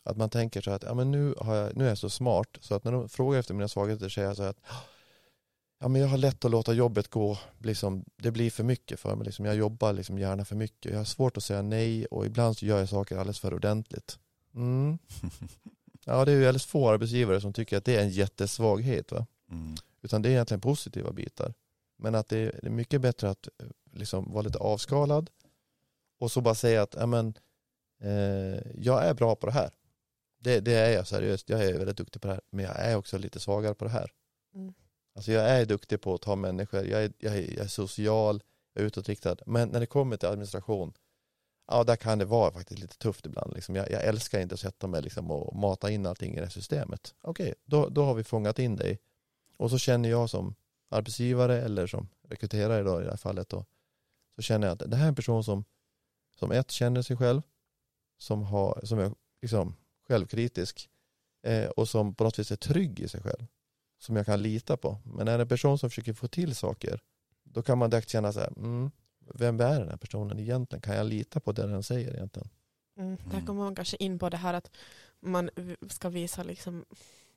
Att 0.02 0.16
man 0.16 0.30
tänker 0.30 0.60
så 0.60 0.70
att, 0.70 0.82
ja 0.82 0.94
men 0.94 1.10
nu, 1.10 1.34
har 1.38 1.54
jag, 1.54 1.76
nu 1.76 1.84
är 1.84 1.88
jag 1.88 1.98
så 1.98 2.10
smart 2.10 2.58
så 2.60 2.74
att 2.74 2.84
när 2.84 2.92
de 2.92 3.08
frågar 3.08 3.38
efter 3.38 3.54
mina 3.54 3.68
svagheter 3.68 4.08
säger 4.08 4.28
jag 4.28 4.36
så 4.36 4.42
att 4.42 4.60
ja, 5.82 5.88
men 5.88 6.00
jag 6.00 6.08
har 6.08 6.18
lätt 6.18 6.44
att 6.44 6.50
låta 6.50 6.72
jobbet 6.72 7.08
gå, 7.08 7.38
liksom, 7.58 8.04
det 8.16 8.30
blir 8.30 8.50
för 8.50 8.64
mycket 8.64 9.00
för 9.00 9.16
mig. 9.16 9.24
Liksom, 9.24 9.44
jag 9.44 9.54
jobbar 9.54 9.92
liksom 9.92 10.18
gärna 10.18 10.44
för 10.44 10.56
mycket. 10.56 10.92
Jag 10.92 10.98
har 10.98 11.04
svårt 11.04 11.36
att 11.36 11.44
säga 11.44 11.62
nej 11.62 12.06
och 12.06 12.26
ibland 12.26 12.58
så 12.58 12.66
gör 12.66 12.78
jag 12.78 12.88
saker 12.88 13.16
alldeles 13.16 13.40
för 13.40 13.54
ordentligt. 13.54 14.18
Mm. 14.54 14.98
Ja, 16.04 16.24
det 16.24 16.32
är 16.32 16.36
ju 16.36 16.42
alldeles 16.42 16.66
få 16.66 16.90
arbetsgivare 16.90 17.40
som 17.40 17.52
tycker 17.52 17.76
att 17.76 17.84
det 17.84 17.96
är 17.96 18.02
en 18.02 18.10
jättesvaghet. 18.10 19.12
Va? 19.12 19.26
Mm. 19.50 19.74
Utan 20.02 20.22
det 20.22 20.28
är 20.28 20.30
egentligen 20.30 20.60
positiva 20.60 21.12
bitar. 21.12 21.54
Men 21.98 22.14
att 22.14 22.28
det 22.28 22.64
är 22.64 22.70
mycket 22.70 23.00
bättre 23.00 23.30
att 23.30 23.46
eh, 23.46 23.66
liksom 23.92 24.32
vara 24.32 24.42
lite 24.42 24.58
avskalad 24.58 25.30
och 26.18 26.32
så 26.32 26.40
bara 26.40 26.54
säga 26.54 26.82
att 26.82 27.08
men, 27.08 27.34
eh, 28.00 28.60
jag 28.74 29.04
är 29.04 29.14
bra 29.14 29.36
på 29.36 29.46
det 29.46 29.52
här. 29.52 29.70
Det, 30.40 30.60
det, 30.60 30.74
är 30.74 30.90
jag 30.90 31.06
seriöst. 31.06 31.48
Jag 31.48 31.64
är 31.64 31.78
väldigt 31.78 31.96
duktig 31.96 32.22
på 32.22 32.28
det 32.28 32.34
här. 32.34 32.42
Men 32.50 32.64
jag 32.64 32.76
är 32.76 32.96
också 32.96 33.18
lite 33.18 33.40
svagare 33.40 33.74
på 33.74 33.84
det 33.84 33.90
här. 33.90 34.10
Mm. 34.54 34.74
Alltså 35.14 35.32
jag 35.32 35.50
är 35.50 35.66
duktig 35.66 36.00
på 36.00 36.14
att 36.14 36.22
ta 36.22 36.36
människor, 36.36 36.86
jag 36.86 37.04
är, 37.04 37.12
jag 37.18 37.36
är, 37.36 37.54
jag 37.56 37.64
är 37.64 37.68
social, 37.68 38.42
jag 38.72 38.82
är 38.82 38.86
utåtriktad. 38.86 39.36
Men 39.46 39.68
när 39.68 39.80
det 39.80 39.86
kommer 39.86 40.16
till 40.16 40.28
administration, 40.28 40.92
ja 41.66 41.84
där 41.84 41.96
kan 41.96 42.18
det 42.18 42.24
vara 42.24 42.52
faktiskt 42.52 42.80
lite 42.80 42.98
tufft 42.98 43.26
ibland. 43.26 43.54
Liksom. 43.54 43.76
Jag, 43.76 43.90
jag 43.90 44.04
älskar 44.04 44.40
inte 44.40 44.54
att 44.54 44.60
sätta 44.60 44.86
mig 44.86 45.02
liksom, 45.02 45.30
och 45.30 45.56
mata 45.56 45.90
in 45.90 46.06
allting 46.06 46.32
i 46.32 46.36
det 46.36 46.42
här 46.42 46.50
systemet. 46.50 47.14
Okej, 47.20 47.44
okay, 47.44 47.54
då, 47.64 47.88
då 47.88 48.04
har 48.04 48.14
vi 48.14 48.24
fångat 48.24 48.58
in 48.58 48.76
dig. 48.76 48.98
Och 49.56 49.70
så 49.70 49.78
känner 49.78 50.08
jag 50.08 50.30
som 50.30 50.54
arbetsgivare 50.88 51.62
eller 51.62 51.86
som 51.86 52.08
rekryterare 52.28 52.82
då, 52.82 53.00
i 53.00 53.04
det 53.04 53.10
här 53.10 53.16
fallet 53.16 53.48
då, 53.48 53.64
så 54.36 54.42
känner 54.42 54.66
jag 54.66 54.82
att 54.82 54.90
det 54.90 54.96
här 54.96 55.04
är 55.04 55.08
en 55.08 55.14
person 55.14 55.44
som, 55.44 55.64
som 56.38 56.52
ett 56.52 56.70
känner 56.70 57.02
sig 57.02 57.16
själv, 57.16 57.42
som, 58.18 58.42
har, 58.42 58.80
som 58.84 58.98
är 58.98 59.12
liksom 59.42 59.74
självkritisk 60.08 60.90
eh, 61.42 61.68
och 61.68 61.88
som 61.88 62.14
på 62.14 62.24
något 62.24 62.38
vis 62.38 62.52
är 62.52 62.56
trygg 62.56 63.00
i 63.00 63.08
sig 63.08 63.22
själv 63.22 63.46
som 64.02 64.16
jag 64.16 64.26
kan 64.26 64.42
lita 64.42 64.76
på. 64.76 64.98
Men 65.04 65.28
är 65.28 65.38
det 65.38 65.42
en 65.42 65.48
person 65.48 65.78
som 65.78 65.90
försöker 65.90 66.12
få 66.12 66.28
till 66.28 66.54
saker, 66.56 67.00
då 67.44 67.62
kan 67.62 67.78
man 67.78 67.90
direkt 67.90 68.08
känna 68.08 68.32
så 68.32 68.40
här, 68.40 68.52
mm, 68.56 68.90
vem 69.34 69.60
är 69.60 69.80
den 69.80 69.88
här 69.88 69.96
personen 69.96 70.38
egentligen? 70.38 70.82
Kan 70.82 70.96
jag 70.96 71.06
lita 71.06 71.40
på 71.40 71.52
det 71.52 71.66
den 71.66 71.82
säger 71.82 72.14
egentligen? 72.14 72.48
Mm, 72.96 73.16
där 73.16 73.32
mm. 73.32 73.46
kommer 73.46 73.64
man 73.64 73.74
kanske 73.74 73.96
in 73.96 74.18
på 74.18 74.28
det 74.28 74.36
här 74.36 74.54
att 74.54 74.70
man 75.20 75.50
ska 75.88 76.08
visa 76.08 76.42
liksom, 76.42 76.84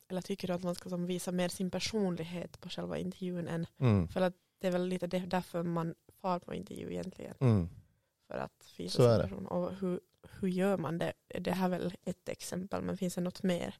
eller 0.08 0.20
tycker 0.20 0.48
du 0.48 0.54
att 0.54 0.62
man 0.62 0.74
ska 0.74 0.96
visa 0.96 1.32
mer 1.32 1.48
sin 1.48 1.70
personlighet 1.70 2.60
på 2.60 2.68
själva 2.68 2.98
intervjun 2.98 3.48
än, 3.48 3.66
mm. 3.78 4.08
för 4.08 4.20
att 4.20 4.34
det 4.58 4.66
är 4.66 4.72
väl 4.72 4.88
lite 4.88 5.06
därför 5.06 5.62
man 5.62 5.94
far 6.20 6.38
på 6.38 6.54
intervju 6.54 6.92
egentligen. 6.92 7.34
Mm. 7.40 7.68
För 8.28 8.38
att 8.38 8.72
visa 8.76 8.96
Så 8.96 9.12
sin 9.12 9.22
person. 9.22 9.46
Och 9.46 9.74
hur, 9.74 10.00
hur 10.40 10.48
gör 10.48 10.78
man 10.78 10.98
det? 10.98 11.12
Det 11.40 11.52
här 11.52 11.66
är 11.66 11.78
väl 11.78 11.94
ett 12.04 12.28
exempel, 12.28 12.82
men 12.82 12.96
finns 12.96 13.14
det 13.14 13.20
något 13.20 13.42
mer? 13.42 13.78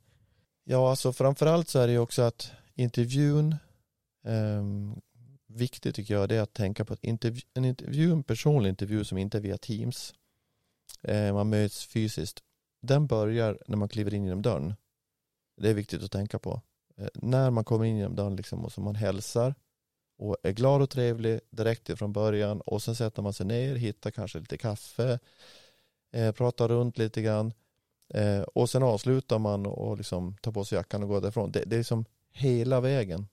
Ja, 0.68 0.90
alltså 0.90 1.12
framförallt 1.12 1.68
så 1.68 1.78
är 1.78 1.86
det 1.86 1.92
ju 1.92 1.98
också 1.98 2.22
att 2.22 2.52
intervjun, 2.74 3.56
eh, 4.24 4.64
viktigt 5.46 5.94
tycker 5.94 6.14
jag, 6.14 6.28
det 6.28 6.36
är 6.36 6.42
att 6.42 6.52
tänka 6.52 6.84
på 6.84 6.92
att 6.92 7.04
intervju, 7.04 7.40
en 7.54 7.64
intervju, 7.64 8.12
en 8.12 8.22
personlig 8.22 8.68
intervju 8.70 9.04
som 9.04 9.18
inte 9.18 9.38
är 9.38 9.42
via 9.42 9.58
Teams, 9.58 10.14
eh, 11.02 11.34
man 11.34 11.48
möts 11.48 11.86
fysiskt, 11.86 12.42
den 12.82 13.06
börjar 13.06 13.58
när 13.66 13.76
man 13.76 13.88
kliver 13.88 14.14
in 14.14 14.24
genom 14.24 14.42
dörren. 14.42 14.74
Det 15.56 15.70
är 15.70 15.74
viktigt 15.74 16.02
att 16.02 16.12
tänka 16.12 16.38
på. 16.38 16.60
Eh, 16.96 17.08
när 17.14 17.50
man 17.50 17.64
kommer 17.64 17.84
in 17.84 17.96
genom 17.96 18.14
dörren 18.14 18.36
liksom, 18.36 18.64
och 18.64 18.72
så 18.72 18.80
man 18.80 18.96
hälsar 18.96 19.54
och 20.18 20.36
är 20.42 20.52
glad 20.52 20.82
och 20.82 20.90
trevlig 20.90 21.40
direkt 21.50 21.98
från 21.98 22.12
början 22.12 22.60
och 22.60 22.82
sen 22.82 22.96
sätter 22.96 23.22
man 23.22 23.32
sig 23.32 23.46
ner, 23.46 23.74
hittar 23.74 24.10
kanske 24.10 24.38
lite 24.38 24.58
kaffe, 24.58 25.18
eh, 26.12 26.32
pratar 26.32 26.68
runt 26.68 26.98
lite 26.98 27.22
grann 27.22 27.52
eh, 28.14 28.42
och 28.42 28.70
sen 28.70 28.82
avslutar 28.82 29.38
man 29.38 29.66
och 29.66 29.96
liksom 29.96 30.36
tar 30.36 30.52
på 30.52 30.64
sig 30.64 30.76
jackan 30.76 31.02
och 31.02 31.08
går 31.08 31.20
därifrån. 31.20 31.52
Det, 31.52 31.64
det 31.66 31.76
är 31.76 31.78
liksom 31.78 32.04
hela 32.32 32.80
vägen 32.80 33.28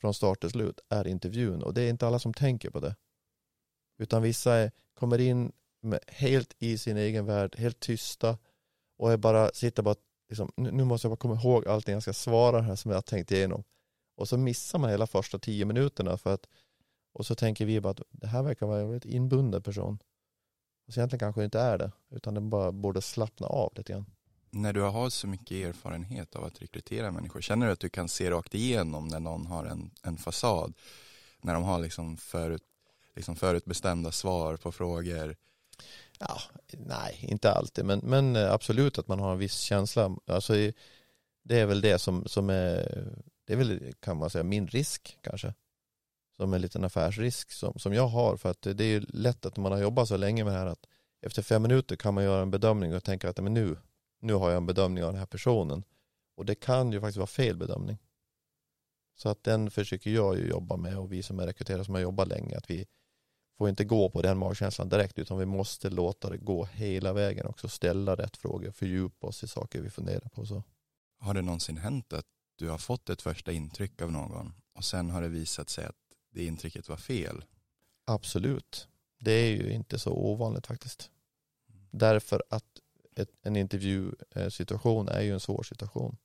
från 0.00 0.14
start 0.14 0.40
till 0.40 0.50
slut 0.50 0.80
är 0.88 1.06
intervjun 1.06 1.62
och 1.62 1.74
det 1.74 1.82
är 1.82 1.90
inte 1.90 2.06
alla 2.06 2.18
som 2.18 2.34
tänker 2.34 2.70
på 2.70 2.80
det. 2.80 2.96
Utan 3.98 4.22
vissa 4.22 4.54
är, 4.54 4.70
kommer 4.94 5.18
in 5.18 5.52
med, 5.80 6.00
helt 6.06 6.54
i 6.58 6.78
sin 6.78 6.96
egen 6.96 7.26
värld, 7.26 7.56
helt 7.58 7.80
tysta 7.80 8.38
och 8.98 9.12
är 9.12 9.16
bara, 9.16 9.50
sitter 9.54 9.82
bara, 9.82 9.94
liksom, 10.28 10.52
nu 10.56 10.84
måste 10.84 11.06
jag 11.06 11.10
bara 11.10 11.16
komma 11.16 11.34
ihåg 11.34 11.68
allting 11.68 11.92
jag 11.92 12.02
ska 12.02 12.12
svara 12.12 12.60
här 12.60 12.76
som 12.76 12.90
jag 12.90 12.96
har 12.96 13.02
tänkt 13.02 13.32
igenom. 13.32 13.64
Och 14.16 14.28
så 14.28 14.36
missar 14.36 14.78
man 14.78 14.90
hela 14.90 15.06
första 15.06 15.38
tio 15.38 15.64
minuterna 15.64 16.18
för 16.18 16.34
att 16.34 16.46
och 17.12 17.26
så 17.26 17.34
tänker 17.34 17.66
vi 17.66 17.80
bara 17.80 17.90
att 17.90 18.02
det 18.10 18.26
här 18.26 18.42
verkar 18.42 18.66
vara 18.66 18.80
en 18.80 18.90
väldigt 18.90 19.12
inbunden 19.12 19.62
person. 19.62 19.98
Och 20.86 20.94
så 20.94 21.00
egentligen 21.00 21.20
kanske 21.20 21.40
det 21.40 21.44
inte 21.44 21.60
är 21.60 21.78
det, 21.78 21.92
utan 22.10 22.34
den 22.34 22.50
bara 22.50 22.72
borde 22.72 23.02
slappna 23.02 23.46
av 23.46 23.72
lite 23.76 23.92
grann 23.92 24.06
när 24.50 24.72
du 24.72 24.80
har 24.80 25.10
så 25.10 25.26
mycket 25.26 25.50
erfarenhet 25.50 26.36
av 26.36 26.44
att 26.44 26.62
rekrytera 26.62 27.10
människor, 27.10 27.40
känner 27.40 27.66
du 27.66 27.72
att 27.72 27.80
du 27.80 27.88
kan 27.88 28.08
se 28.08 28.30
rakt 28.30 28.54
igenom 28.54 29.08
när 29.08 29.20
någon 29.20 29.46
har 29.46 29.64
en, 29.64 29.90
en 30.02 30.16
fasad? 30.16 30.74
När 31.40 31.54
de 31.54 31.62
har 31.62 31.78
liksom, 31.78 32.16
förut, 32.16 32.62
liksom 33.16 33.36
förutbestämda 33.36 34.12
svar 34.12 34.56
på 34.56 34.72
frågor? 34.72 35.36
Ja, 36.18 36.40
nej, 36.70 37.18
inte 37.20 37.52
alltid, 37.52 37.84
men, 37.84 37.98
men 37.98 38.36
eh, 38.36 38.52
absolut 38.52 38.98
att 38.98 39.08
man 39.08 39.20
har 39.20 39.32
en 39.32 39.38
viss 39.38 39.58
känsla. 39.58 40.16
Alltså, 40.26 40.54
det 41.42 41.60
är 41.60 41.66
väl 41.66 41.80
det 41.80 41.98
som, 41.98 42.24
som 42.26 42.50
är, 42.50 43.04
det 43.46 43.52
är 43.52 43.56
väl 43.56 43.92
kan 44.00 44.16
man 44.16 44.30
säga 44.30 44.44
min 44.44 44.68
risk 44.68 45.18
kanske. 45.22 45.54
Som 46.36 46.54
en 46.54 46.60
liten 46.60 46.84
affärsrisk 46.84 47.52
som, 47.52 47.78
som 47.78 47.92
jag 47.92 48.06
har 48.06 48.36
för 48.36 48.50
att 48.50 48.62
det 48.62 48.84
är 48.84 48.88
ju 48.88 49.00
lätt 49.00 49.46
att 49.46 49.56
man 49.56 49.72
har 49.72 49.78
jobbat 49.78 50.08
så 50.08 50.16
länge 50.16 50.44
med 50.44 50.52
det 50.52 50.58
här 50.58 50.66
att 50.66 50.86
efter 51.20 51.42
fem 51.42 51.62
minuter 51.62 51.96
kan 51.96 52.14
man 52.14 52.24
göra 52.24 52.42
en 52.42 52.50
bedömning 52.50 52.94
och 52.94 53.04
tänka 53.04 53.30
att 53.30 53.38
men 53.38 53.54
nu, 53.54 53.76
nu 54.20 54.34
har 54.34 54.50
jag 54.50 54.56
en 54.56 54.66
bedömning 54.66 55.04
av 55.04 55.12
den 55.12 55.18
här 55.18 55.26
personen. 55.26 55.84
Och 56.36 56.46
det 56.46 56.54
kan 56.54 56.92
ju 56.92 57.00
faktiskt 57.00 57.16
vara 57.16 57.26
fel 57.26 57.56
bedömning. 57.56 57.98
Så 59.14 59.28
att 59.28 59.44
den 59.44 59.70
försöker 59.70 60.10
jag 60.10 60.38
ju 60.38 60.48
jobba 60.48 60.76
med 60.76 60.98
och 60.98 61.12
vi 61.12 61.22
som 61.22 61.40
är 61.40 61.46
rekryterare 61.46 61.84
som 61.84 61.94
har 61.94 62.00
jobbat 62.00 62.28
länge 62.28 62.56
att 62.56 62.70
vi 62.70 62.86
får 63.58 63.68
inte 63.68 63.84
gå 63.84 64.10
på 64.10 64.22
den 64.22 64.38
magkänslan 64.38 64.88
direkt 64.88 65.18
utan 65.18 65.38
vi 65.38 65.46
måste 65.46 65.90
låta 65.90 66.30
det 66.30 66.36
gå 66.36 66.64
hela 66.64 67.12
vägen 67.12 67.46
också. 67.46 67.68
Ställa 67.68 68.16
rätt 68.16 68.36
frågor, 68.36 68.70
fördjupa 68.70 69.26
oss 69.26 69.44
i 69.44 69.48
saker 69.48 69.80
vi 69.80 69.90
funderar 69.90 70.28
på. 70.28 70.46
Så. 70.46 70.62
Har 71.18 71.34
det 71.34 71.42
någonsin 71.42 71.76
hänt 71.76 72.12
att 72.12 72.26
du 72.56 72.68
har 72.68 72.78
fått 72.78 73.08
ett 73.08 73.22
första 73.22 73.52
intryck 73.52 74.02
av 74.02 74.12
någon 74.12 74.52
och 74.74 74.84
sen 74.84 75.10
har 75.10 75.22
det 75.22 75.28
visat 75.28 75.70
sig 75.70 75.84
att 75.84 75.96
det 76.30 76.44
intrycket 76.44 76.88
var 76.88 76.96
fel? 76.96 77.44
Absolut. 78.04 78.88
Det 79.18 79.32
är 79.32 79.50
ju 79.50 79.72
inte 79.72 79.98
så 79.98 80.12
ovanligt 80.12 80.66
faktiskt. 80.66 81.10
Därför 81.90 82.42
att 82.50 82.80
ett, 83.18 83.30
en 83.42 83.56
intervjusituation 83.56 85.08
är 85.08 85.20
ju 85.20 85.32
en 85.32 85.40
svår 85.40 85.62
situation. 85.62 86.16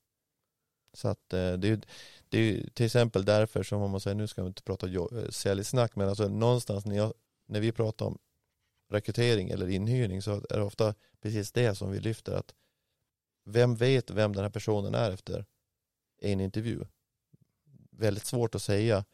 Så 0.94 1.08
att 1.08 1.34
eh, 1.34 1.54
det 1.54 1.68
är, 1.68 1.82
det 2.30 2.38
är 2.38 2.70
till 2.70 2.86
exempel 2.86 3.26
därför 3.26 3.64
som 3.64 3.82
om 3.82 3.92
man 3.92 4.02
säger, 4.02 4.16
nu 4.16 4.28
ska 4.28 4.42
vi 4.42 4.48
inte 4.48 4.64
prata 4.64 4.88
eh, 4.88 5.30
säljsnack, 5.30 5.96
men 5.96 6.10
alltså 6.10 6.28
någonstans 6.28 6.86
när, 6.86 6.96
jag, 6.96 7.14
när 7.48 7.60
vi 7.60 7.72
pratar 7.72 8.06
om 8.06 8.18
rekrytering 8.90 9.50
eller 9.50 9.70
inhyrning 9.70 10.22
så 10.22 10.32
är 10.32 10.58
det 10.58 10.64
ofta 10.64 10.96
precis 11.22 11.52
det 11.52 11.76
som 11.76 11.92
vi 11.92 12.00
lyfter 12.00 12.34
att 12.34 12.54
vem 13.46 13.76
vet 13.76 14.12
vem 14.12 14.34
den 14.34 14.44
här 14.44 14.52
personen 14.52 14.96
är 14.96 15.12
efter 15.12 15.46
en 16.22 16.42
intervju? 16.42 16.86
Väldigt 17.92 18.26
svårt 18.26 18.56
att 18.56 18.62
säga. 18.62 19.06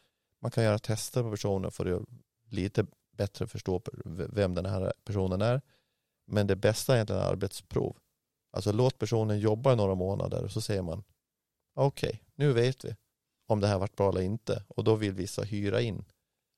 Man 0.42 0.52
kan 0.52 0.64
göra 0.64 0.80
tester 0.80 1.24
på 1.24 1.32
personen 1.32 1.72
för 1.72 1.86
att 1.86 2.04
lite 2.50 2.86
bättre 3.12 3.48
förstå 3.48 3.82
vem 4.06 4.56
den 4.56 4.66
här 4.66 4.94
personen 5.04 5.42
är. 5.42 5.62
Men 6.30 6.48
det 6.48 6.56
bästa 6.56 6.94
är 6.94 6.98
egentligen 6.98 7.22
arbetsprov. 7.22 7.98
Alltså 8.52 8.72
låt 8.72 8.98
personen 8.98 9.40
jobba 9.40 9.74
i 9.74 9.76
några 9.76 9.96
månader 9.96 10.44
och 10.44 10.52
så 10.52 10.62
säger 10.62 10.82
man 10.82 11.04
okej, 11.74 12.10
okay, 12.10 12.20
nu 12.36 12.54
vet 12.54 12.86
vi 12.86 12.96
om 13.48 13.60
det 13.60 13.68
här 13.68 13.80
varit 13.80 13.96
bra 13.96 14.10
eller 14.10 14.22
inte 14.22 14.64
och 14.68 14.84
då 14.84 14.96
vill 14.96 15.14
vissa 15.14 15.42
hyra 15.42 15.82
in 15.82 16.06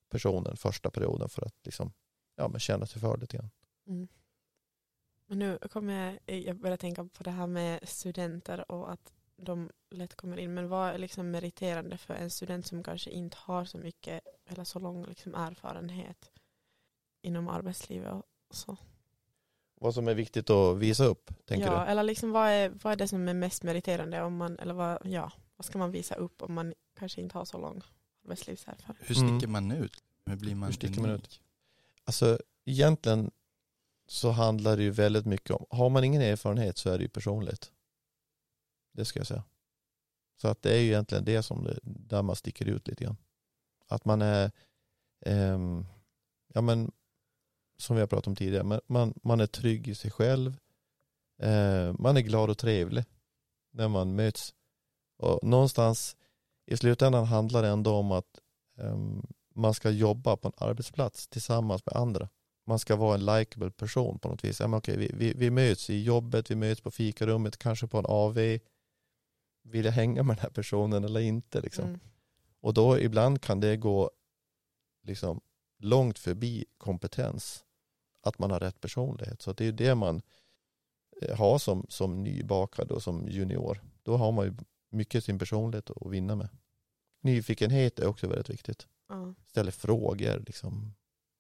personen 0.09 0.57
första 0.57 0.89
perioden 0.91 1.29
för 1.29 1.45
att 1.45 1.55
liksom, 1.63 1.93
ja, 2.35 2.47
men 2.47 2.59
känna 2.59 2.85
sig 2.85 3.01
för 3.01 3.17
lite 3.17 3.37
grann. 3.37 3.49
Mm. 3.87 4.07
Men 5.25 5.39
nu 5.39 5.57
kommer 5.57 6.19
jag, 6.25 6.39
jag 6.39 6.55
börja 6.55 6.77
tänka 6.77 7.03
på 7.03 7.23
det 7.23 7.31
här 7.31 7.47
med 7.47 7.89
studenter 7.89 8.71
och 8.71 8.91
att 8.91 9.13
de 9.35 9.69
lätt 9.89 10.15
kommer 10.15 10.37
in. 10.37 10.53
Men 10.53 10.69
vad 10.69 10.89
är 10.89 10.97
liksom 10.97 11.31
meriterande 11.31 11.97
för 11.97 12.13
en 12.13 12.29
student 12.29 12.65
som 12.65 12.83
kanske 12.83 13.09
inte 13.09 13.37
har 13.39 13.65
så 13.65 13.77
mycket 13.77 14.21
eller 14.45 14.63
så 14.63 14.79
lång 14.79 15.05
liksom 15.05 15.35
erfarenhet 15.35 16.31
inom 17.21 17.47
arbetslivet 17.47 18.13
och 18.13 18.25
så? 18.55 18.77
Vad 19.81 19.93
som 19.93 20.07
är 20.07 20.13
viktigt 20.13 20.49
att 20.49 20.77
visa 20.77 21.05
upp, 21.05 21.31
tänker 21.45 21.65
ja, 21.65 21.71
du? 21.71 21.77
Ja, 21.77 21.85
eller 21.85 22.03
liksom 22.03 22.31
vad 22.31 22.47
är, 22.49 22.69
vad 22.69 22.93
är 22.93 22.97
det 22.97 23.07
som 23.07 23.27
är 23.27 23.33
mest 23.33 23.63
meriterande 23.63 24.21
om 24.21 24.37
man, 24.37 24.59
eller 24.59 24.73
vad, 24.73 24.99
ja, 25.03 25.31
vad 25.55 25.65
ska 25.65 25.77
man 25.77 25.91
visa 25.91 26.15
upp 26.15 26.41
om 26.41 26.53
man 26.53 26.73
kanske 26.99 27.21
inte 27.21 27.37
har 27.37 27.45
så 27.45 27.57
lång 27.57 27.81
arbetslivserfarenhet? 28.23 29.09
Hur 29.09 29.15
sticker 29.15 29.47
mm. 29.47 29.51
man 29.51 29.71
ut? 29.71 30.03
Hur 30.25 30.35
blir 30.35 30.55
man 30.55 30.67
Hur 30.67 30.73
sticker 30.73 31.01
man 31.01 31.09
ut? 31.09 31.41
Alltså 32.03 32.39
egentligen 32.65 33.31
så 34.07 34.31
handlar 34.31 34.77
det 34.77 34.83
ju 34.83 34.89
väldigt 34.89 35.25
mycket 35.25 35.51
om, 35.51 35.65
har 35.69 35.89
man 35.89 36.03
ingen 36.03 36.21
erfarenhet 36.21 36.77
så 36.77 36.89
är 36.89 36.97
det 36.97 37.03
ju 37.03 37.09
personligt. 37.09 37.71
Det 38.93 39.05
ska 39.05 39.19
jag 39.19 39.27
säga. 39.27 39.43
Så 40.41 40.47
att 40.47 40.61
det 40.61 40.71
är 40.71 40.79
ju 40.79 40.87
egentligen 40.87 41.25
det 41.25 41.43
som 41.43 41.63
det, 41.63 41.79
där 41.83 42.21
man 42.21 42.35
sticker 42.35 42.65
ut 42.65 42.87
lite 42.87 43.03
grann. 43.03 43.17
Att 43.87 44.05
man 44.05 44.21
är, 44.21 44.51
eh, 45.25 45.59
ja 46.53 46.61
men 46.61 46.91
som 47.81 47.95
vi 47.95 47.99
har 47.99 48.07
pratat 48.07 48.27
om 48.27 48.35
tidigare, 48.35 48.63
man, 48.63 48.79
man, 48.87 49.13
man 49.23 49.39
är 49.39 49.47
trygg 49.47 49.87
i 49.87 49.95
sig 49.95 50.11
själv. 50.11 50.57
Eh, 51.39 51.93
man 51.99 52.17
är 52.17 52.21
glad 52.21 52.49
och 52.49 52.57
trevlig 52.57 53.03
när 53.71 53.87
man 53.87 54.15
möts. 54.15 54.53
Och 55.17 55.43
någonstans 55.43 56.15
i 56.65 56.77
slutändan 56.77 57.25
handlar 57.25 57.61
det 57.61 57.67
ändå 57.67 57.93
om 57.93 58.11
att 58.11 58.39
eh, 58.77 58.97
man 59.55 59.73
ska 59.73 59.89
jobba 59.89 60.37
på 60.37 60.47
en 60.47 60.67
arbetsplats 60.67 61.27
tillsammans 61.27 61.85
med 61.85 61.95
andra. 61.95 62.29
Man 62.65 62.79
ska 62.79 62.95
vara 62.95 63.15
en 63.15 63.25
likable 63.25 63.71
person 63.71 64.19
på 64.19 64.29
något 64.29 64.43
vis. 64.43 64.59
Ja, 64.59 64.67
men 64.67 64.77
okej, 64.77 64.97
vi, 64.97 65.11
vi, 65.13 65.33
vi 65.33 65.49
möts 65.49 65.89
i 65.89 66.03
jobbet, 66.03 66.51
vi 66.51 66.55
möts 66.55 66.81
på 66.81 66.91
fikarummet, 66.91 67.57
kanske 67.57 67.87
på 67.87 67.97
en 67.97 68.05
AV. 68.07 68.37
Vill 69.63 69.85
jag 69.85 69.91
hänga 69.91 70.23
med 70.23 70.35
den 70.35 70.41
här 70.41 70.49
personen 70.49 71.03
eller 71.03 71.19
inte? 71.19 71.61
Liksom. 71.61 71.85
Mm. 71.85 71.99
Och 72.61 72.73
då 72.73 72.99
ibland 72.99 73.41
kan 73.41 73.59
det 73.59 73.77
gå 73.77 74.11
liksom, 75.03 75.41
långt 75.79 76.19
förbi 76.19 76.65
kompetens 76.77 77.65
att 78.21 78.39
man 78.39 78.51
har 78.51 78.59
rätt 78.59 78.81
personlighet. 78.81 79.41
Så 79.41 79.53
det 79.53 79.65
är 79.65 79.71
det 79.71 79.95
man 79.95 80.21
eh, 81.21 81.37
har 81.37 81.57
som, 81.57 81.85
som 81.89 82.23
nybakad 82.23 82.91
och 82.91 83.03
som 83.03 83.27
junior. 83.27 83.81
Då 84.03 84.17
har 84.17 84.31
man 84.31 84.45
ju 84.45 84.53
mycket 84.89 85.23
sin 85.23 85.39
personlighet 85.39 85.89
att 85.89 86.11
vinna 86.11 86.35
med. 86.35 86.49
Nyfikenhet 87.21 87.99
är 87.99 88.07
också 88.07 88.27
väldigt 88.27 88.49
viktigt. 88.49 88.87
Mm. 89.09 89.35
Ställer 89.47 89.71
frågor, 89.71 90.43
liksom. 90.45 90.93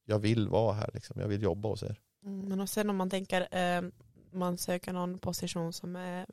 jag 0.05 0.19
vill 0.19 0.47
vara 0.49 0.73
här, 0.73 0.89
liksom. 0.93 1.21
jag 1.21 1.27
vill 1.27 1.43
jobba 1.43 1.69
hos 1.69 1.83
er. 1.83 1.99
Mm, 2.25 2.49
men 2.49 2.61
och 2.61 2.69
sen 2.69 2.89
om 2.89 2.95
man 2.95 3.09
tänker, 3.09 3.57
eh, 3.57 3.83
man 4.31 4.57
söker 4.57 4.93
någon 4.93 5.17
position 5.17 5.73
som 5.73 5.95
är 5.95 6.25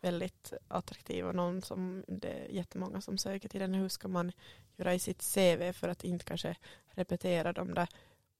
väldigt 0.00 0.52
attraktiv 0.68 1.24
och 1.26 1.34
någon 1.34 1.62
som 1.62 2.04
det 2.08 2.28
är 2.28 2.48
jättemånga 2.48 3.00
som 3.00 3.18
söker 3.18 3.48
till 3.48 3.60
den. 3.60 3.74
Hur 3.74 3.88
ska 3.88 4.08
man 4.08 4.32
göra 4.76 4.94
i 4.94 4.98
sitt 4.98 5.34
CV 5.34 5.72
för 5.72 5.88
att 5.88 6.04
inte 6.04 6.24
kanske 6.24 6.56
repetera 6.86 7.52
de 7.52 7.74
där 7.74 7.88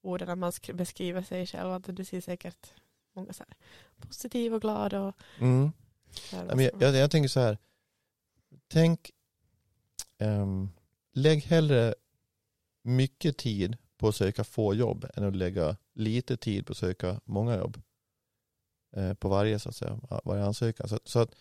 orden 0.02 0.28
när 0.28 0.36
man 0.36 0.52
beskriver 0.74 1.22
sig 1.22 1.46
själv. 1.46 1.70
Att 1.72 1.96
du 1.96 2.04
ser 2.04 2.20
säkert 2.20 2.74
många 3.12 3.32
så 3.32 3.44
här 3.48 3.56
positiv 3.98 4.54
och 4.54 4.60
glad. 4.60 4.94
Och 4.94 5.14
mm. 5.38 5.72
jag, 6.32 6.72
jag, 6.80 6.96
jag, 6.96 7.10
tänker 7.10 7.28
så 7.28 7.40
här. 7.40 7.58
Tänk, 8.68 9.10
um, 10.18 10.70
lägg 11.12 11.42
hellre 11.42 11.94
mycket 12.82 13.36
tid 13.36 13.76
på 13.96 14.08
att 14.08 14.16
söka 14.16 14.44
få 14.44 14.74
jobb 14.74 15.06
än 15.14 15.24
att 15.24 15.36
lägga 15.36 15.76
lite 15.94 16.36
tid 16.36 16.66
på 16.66 16.72
att 16.72 16.76
söka 16.76 17.20
många 17.24 17.56
jobb. 17.56 17.82
Eh, 18.92 19.14
på 19.14 19.28
varje, 19.28 19.58
så 19.58 19.68
att 19.68 19.76
säga, 19.76 20.00
varje 20.24 20.44
ansökan. 20.44 20.88
Så, 20.88 21.00
så, 21.04 21.18
att 21.18 21.34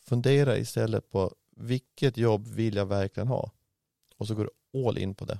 fundera 0.00 0.58
istället 0.58 1.10
på 1.10 1.34
vilket 1.56 2.16
jobb 2.16 2.46
vill 2.46 2.76
jag 2.76 2.86
verkligen 2.86 3.28
ha? 3.28 3.52
Och 4.16 4.26
så 4.26 4.34
går 4.34 4.44
du 4.44 4.86
all 4.86 4.98
in 4.98 5.14
på 5.14 5.24
det. 5.24 5.38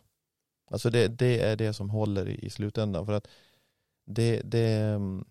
Alltså 0.71 0.91
det, 0.91 1.09
det 1.09 1.41
är 1.41 1.57
det 1.57 1.73
som 1.73 1.91
håller 1.91 2.29
i, 2.29 2.35
i 2.35 2.51
slutändan. 2.51 3.07
För 3.07 3.13
att 3.13 3.29
det, 4.07 4.43
det, 4.45 4.69
mm, 4.71 5.25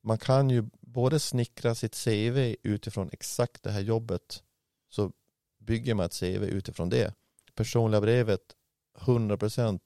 man 0.00 0.18
kan 0.18 0.50
ju 0.50 0.64
både 0.80 1.20
snickra 1.20 1.74
sitt 1.74 2.04
CV 2.04 2.56
utifrån 2.62 3.08
exakt 3.12 3.62
det 3.62 3.70
här 3.70 3.80
jobbet. 3.80 4.42
Så 4.88 5.12
bygger 5.58 5.94
man 5.94 6.06
ett 6.06 6.20
CV 6.20 6.44
utifrån 6.44 6.88
det. 6.88 7.14
Personliga 7.54 8.00
brevet 8.00 8.56
100% 8.98 9.80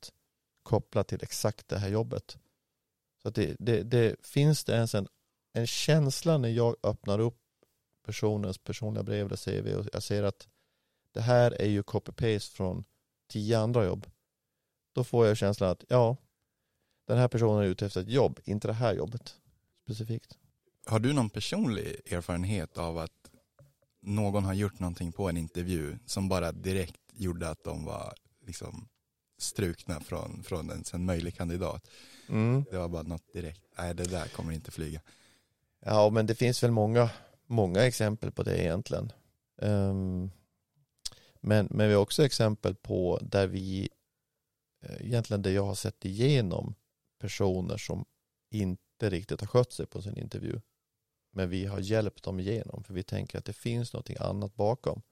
kopplat 0.63 1.09
till 1.09 1.23
exakt 1.23 1.69
det 1.69 1.79
här 1.79 1.89
jobbet. 1.89 2.39
Så 3.23 3.29
att 3.29 3.35
det, 3.35 3.57
det, 3.59 3.83
det 3.83 4.27
finns 4.27 4.65
det 4.65 4.73
ens 4.73 4.95
en, 4.95 5.09
en 5.53 5.67
känsla 5.67 6.39
när 6.39 6.49
jag 6.49 6.77
öppnar 6.83 7.19
upp 7.19 7.39
personens 8.07 8.59
personliga 8.59 9.03
brev 9.03 9.27
eller 9.27 9.37
CV 9.37 9.79
och 9.79 9.87
jag 9.93 10.03
ser 10.03 10.23
att 10.23 10.49
det 11.13 11.21
här 11.21 11.51
är 11.51 11.69
ju 11.69 11.83
copy-paste 11.83 12.53
från 12.53 12.85
tio 13.29 13.59
andra 13.59 13.85
jobb 13.85 14.07
då 14.93 15.05
får 15.05 15.27
jag 15.27 15.37
känslan 15.37 15.71
att 15.71 15.85
ja, 15.89 16.17
den 17.07 17.19
här 17.19 17.29
personen 17.29 17.65
är 17.65 17.69
ute 17.69 17.87
efter 17.87 18.01
ett 18.01 18.09
jobb, 18.09 18.41
inte 18.45 18.69
det 18.69 18.75
här 18.75 18.95
jobbet 18.95 19.35
specifikt. 19.85 20.39
Har 20.87 20.99
du 20.99 21.13
någon 21.13 21.31
personlig 21.31 22.01
erfarenhet 22.13 22.79
av 22.79 22.99
att 22.99 23.31
någon 24.01 24.45
har 24.45 24.55
gjort 24.55 24.79
någonting 24.79 25.13
på 25.13 25.29
en 25.29 25.37
intervju 25.37 25.99
som 26.07 26.29
bara 26.29 26.53
direkt 26.53 27.01
gjorde 27.13 27.49
att 27.49 27.65
de 27.65 27.85
var 27.85 28.15
liksom 28.47 28.89
strukna 29.39 30.01
från, 30.01 30.43
från 30.43 30.71
en, 30.71 30.85
en 30.93 31.05
möjlig 31.05 31.37
kandidat? 31.37 31.89
Mm. 32.29 32.65
Det 32.71 32.79
var 32.79 32.89
bara 32.89 33.03
något 33.03 33.33
direkt, 33.33 33.65
nej 33.79 33.95
det 33.95 34.05
där 34.05 34.29
kommer 34.29 34.53
inte 34.53 34.71
flyga. 34.71 35.01
Ja 35.81 36.11
men 36.11 36.27
det 36.27 36.35
finns 36.35 36.63
väl 36.63 36.71
många, 36.71 37.11
många 37.47 37.87
exempel 37.87 38.31
på 38.33 38.43
det 38.43 38.63
egentligen. 38.63 39.13
Um, 39.57 40.31
men, 41.41 41.69
men 41.71 41.89
vi 41.89 41.95
har 41.95 42.03
också 42.03 42.25
exempel 42.25 42.75
på 42.75 43.19
där 43.23 43.47
vi 43.47 43.89
Eh, 44.81 45.07
egentligen 45.07 45.43
det 45.43 45.53
jag 45.53 45.67
har 45.67 45.75
sett 45.75 46.05
igenom 46.05 46.75
personer 47.19 47.77
som 47.77 48.05
inte 48.51 49.11
riktigt 49.11 49.41
har 49.41 49.49
skött 49.49 49.73
sig 49.73 49.87
på 49.87 50.03
sin 50.03 50.19
intervju. 50.19 50.61
Men 51.33 51.51
vi 51.51 51.67
har 51.67 51.79
hjälpt 51.79 52.23
dem 52.23 52.41
igenom 52.41 52.85
för 52.85 52.95
vi 52.95 53.03
tänker 53.03 53.39
att 53.39 53.45
det 53.45 53.53
finns 53.53 53.93
något 53.93 54.11
annat 54.11 54.55
bakom. 54.55 55.03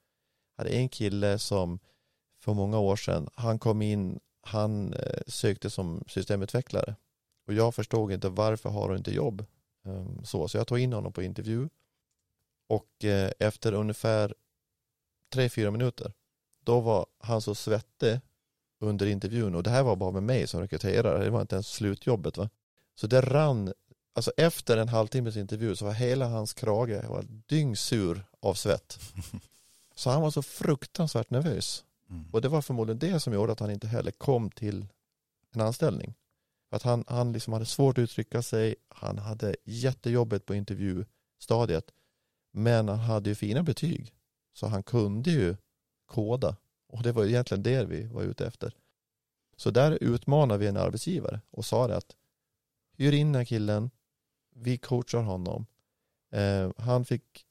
Jag 0.57 0.65
hade 0.65 0.77
en 0.77 0.89
kille 0.89 1.39
som 1.39 1.79
för 2.41 2.55
många 2.55 2.79
år 2.79 2.97
sedan, 2.97 3.29
han 3.35 3.59
kom 3.59 3.83
in, 3.83 4.21
han 4.41 4.93
eh, 4.93 5.23
sökte 5.27 5.71
som 5.71 6.05
systemutvecklare 6.07 6.97
och 7.47 7.55
jag 7.55 7.75
förstod 7.75 8.13
inte 8.13 8.29
varför 8.29 8.69
har 8.69 8.89
du 8.89 8.97
inte 8.97 9.15
jobb? 9.15 9.45
Ehm, 9.85 10.25
så, 10.25 10.49
så 10.49 10.57
jag 10.57 10.67
tog 10.67 10.79
in 10.79 10.93
honom 10.93 11.13
på 11.13 11.23
intervju 11.23 11.69
och 12.69 13.05
eh, 13.05 13.33
efter 13.39 13.73
ungefär 13.73 14.35
tre, 15.33 15.49
fyra 15.49 15.71
minuter 15.71 16.13
då 16.65 16.81
var 16.81 17.07
han 17.19 17.43
så 17.43 17.55
svettig 17.55 18.21
under 18.81 19.07
intervjun 19.07 19.55
och 19.55 19.63
det 19.63 19.71
här 19.71 19.83
var 19.83 19.97
bara 19.97 20.11
med 20.11 20.23
mig 20.23 20.47
som 20.47 20.61
rekryterare, 20.61 21.25
det 21.25 21.31
var 21.31 21.41
inte 21.41 21.55
ens 21.55 21.69
slutjobbet 21.69 22.37
va. 22.37 22.49
Så 22.95 23.07
det 23.07 23.21
rann, 23.21 23.73
alltså 24.15 24.33
efter 24.37 24.77
en 24.77 24.89
halvtimmes 24.89 25.37
intervju 25.37 25.77
så 25.77 25.85
var 25.85 25.93
hela 25.93 26.29
hans 26.29 26.55
krage 26.55 27.09
var 27.09 27.25
dyngsur 27.29 28.25
av 28.41 28.55
svett. 28.55 28.99
Så 29.95 30.11
han 30.11 30.23
var 30.23 30.31
så 30.31 30.43
fruktansvärt 30.43 31.31
nervös. 31.31 31.85
Mm. 32.11 32.25
Och 32.33 32.41
det 32.41 32.49
var 32.49 32.63
förmodligen 32.63 32.99
det 32.99 33.21
som 33.21 33.33
gjorde 33.33 33.53
att 33.53 33.61
han 33.61 33.71
inte 33.71 33.87
heller 33.87 34.11
kom 34.11 34.51
till 34.51 34.87
en 35.55 35.61
anställning. 35.61 36.15
Att 36.71 36.83
han, 36.83 37.05
han 37.07 37.33
liksom 37.33 37.53
hade 37.53 37.67
svårt 37.67 37.99
att 37.99 38.03
uttrycka 38.03 38.43
sig, 38.43 38.75
han 38.89 39.19
hade 39.19 39.57
jättejobbet 39.65 40.47
på 40.47 40.55
intervjustadiet. 40.55 41.91
Men 42.53 42.89
han 42.89 42.99
hade 42.99 43.31
ju 43.31 43.35
fina 43.35 43.63
betyg. 43.63 44.13
Så 44.53 44.67
han 44.67 44.83
kunde 44.83 45.31
ju 45.31 45.57
koda. 46.07 46.57
Och 46.89 47.03
det 47.03 47.13
var 47.13 47.25
egentligen 47.25 47.63
det 47.63 47.85
vi 47.85 48.07
var 48.07 48.23
ute 48.23 48.47
efter. 48.47 48.77
Så 49.57 49.71
där 49.71 49.99
utmanade 50.01 50.59
vi 50.59 50.67
en 50.67 50.77
arbetsgivare 50.77 51.41
och 51.51 51.65
sa 51.65 51.87
det 51.87 51.97
att 51.97 52.17
hyr 52.97 53.13
in 53.13 53.27
den 53.27 53.35
här 53.35 53.45
killen, 53.45 53.91
vi 54.55 54.79
coachar 54.79 55.23
honom. 55.23 55.67
Eh, 56.33 56.71
han 56.77 57.05
fick 57.05 57.47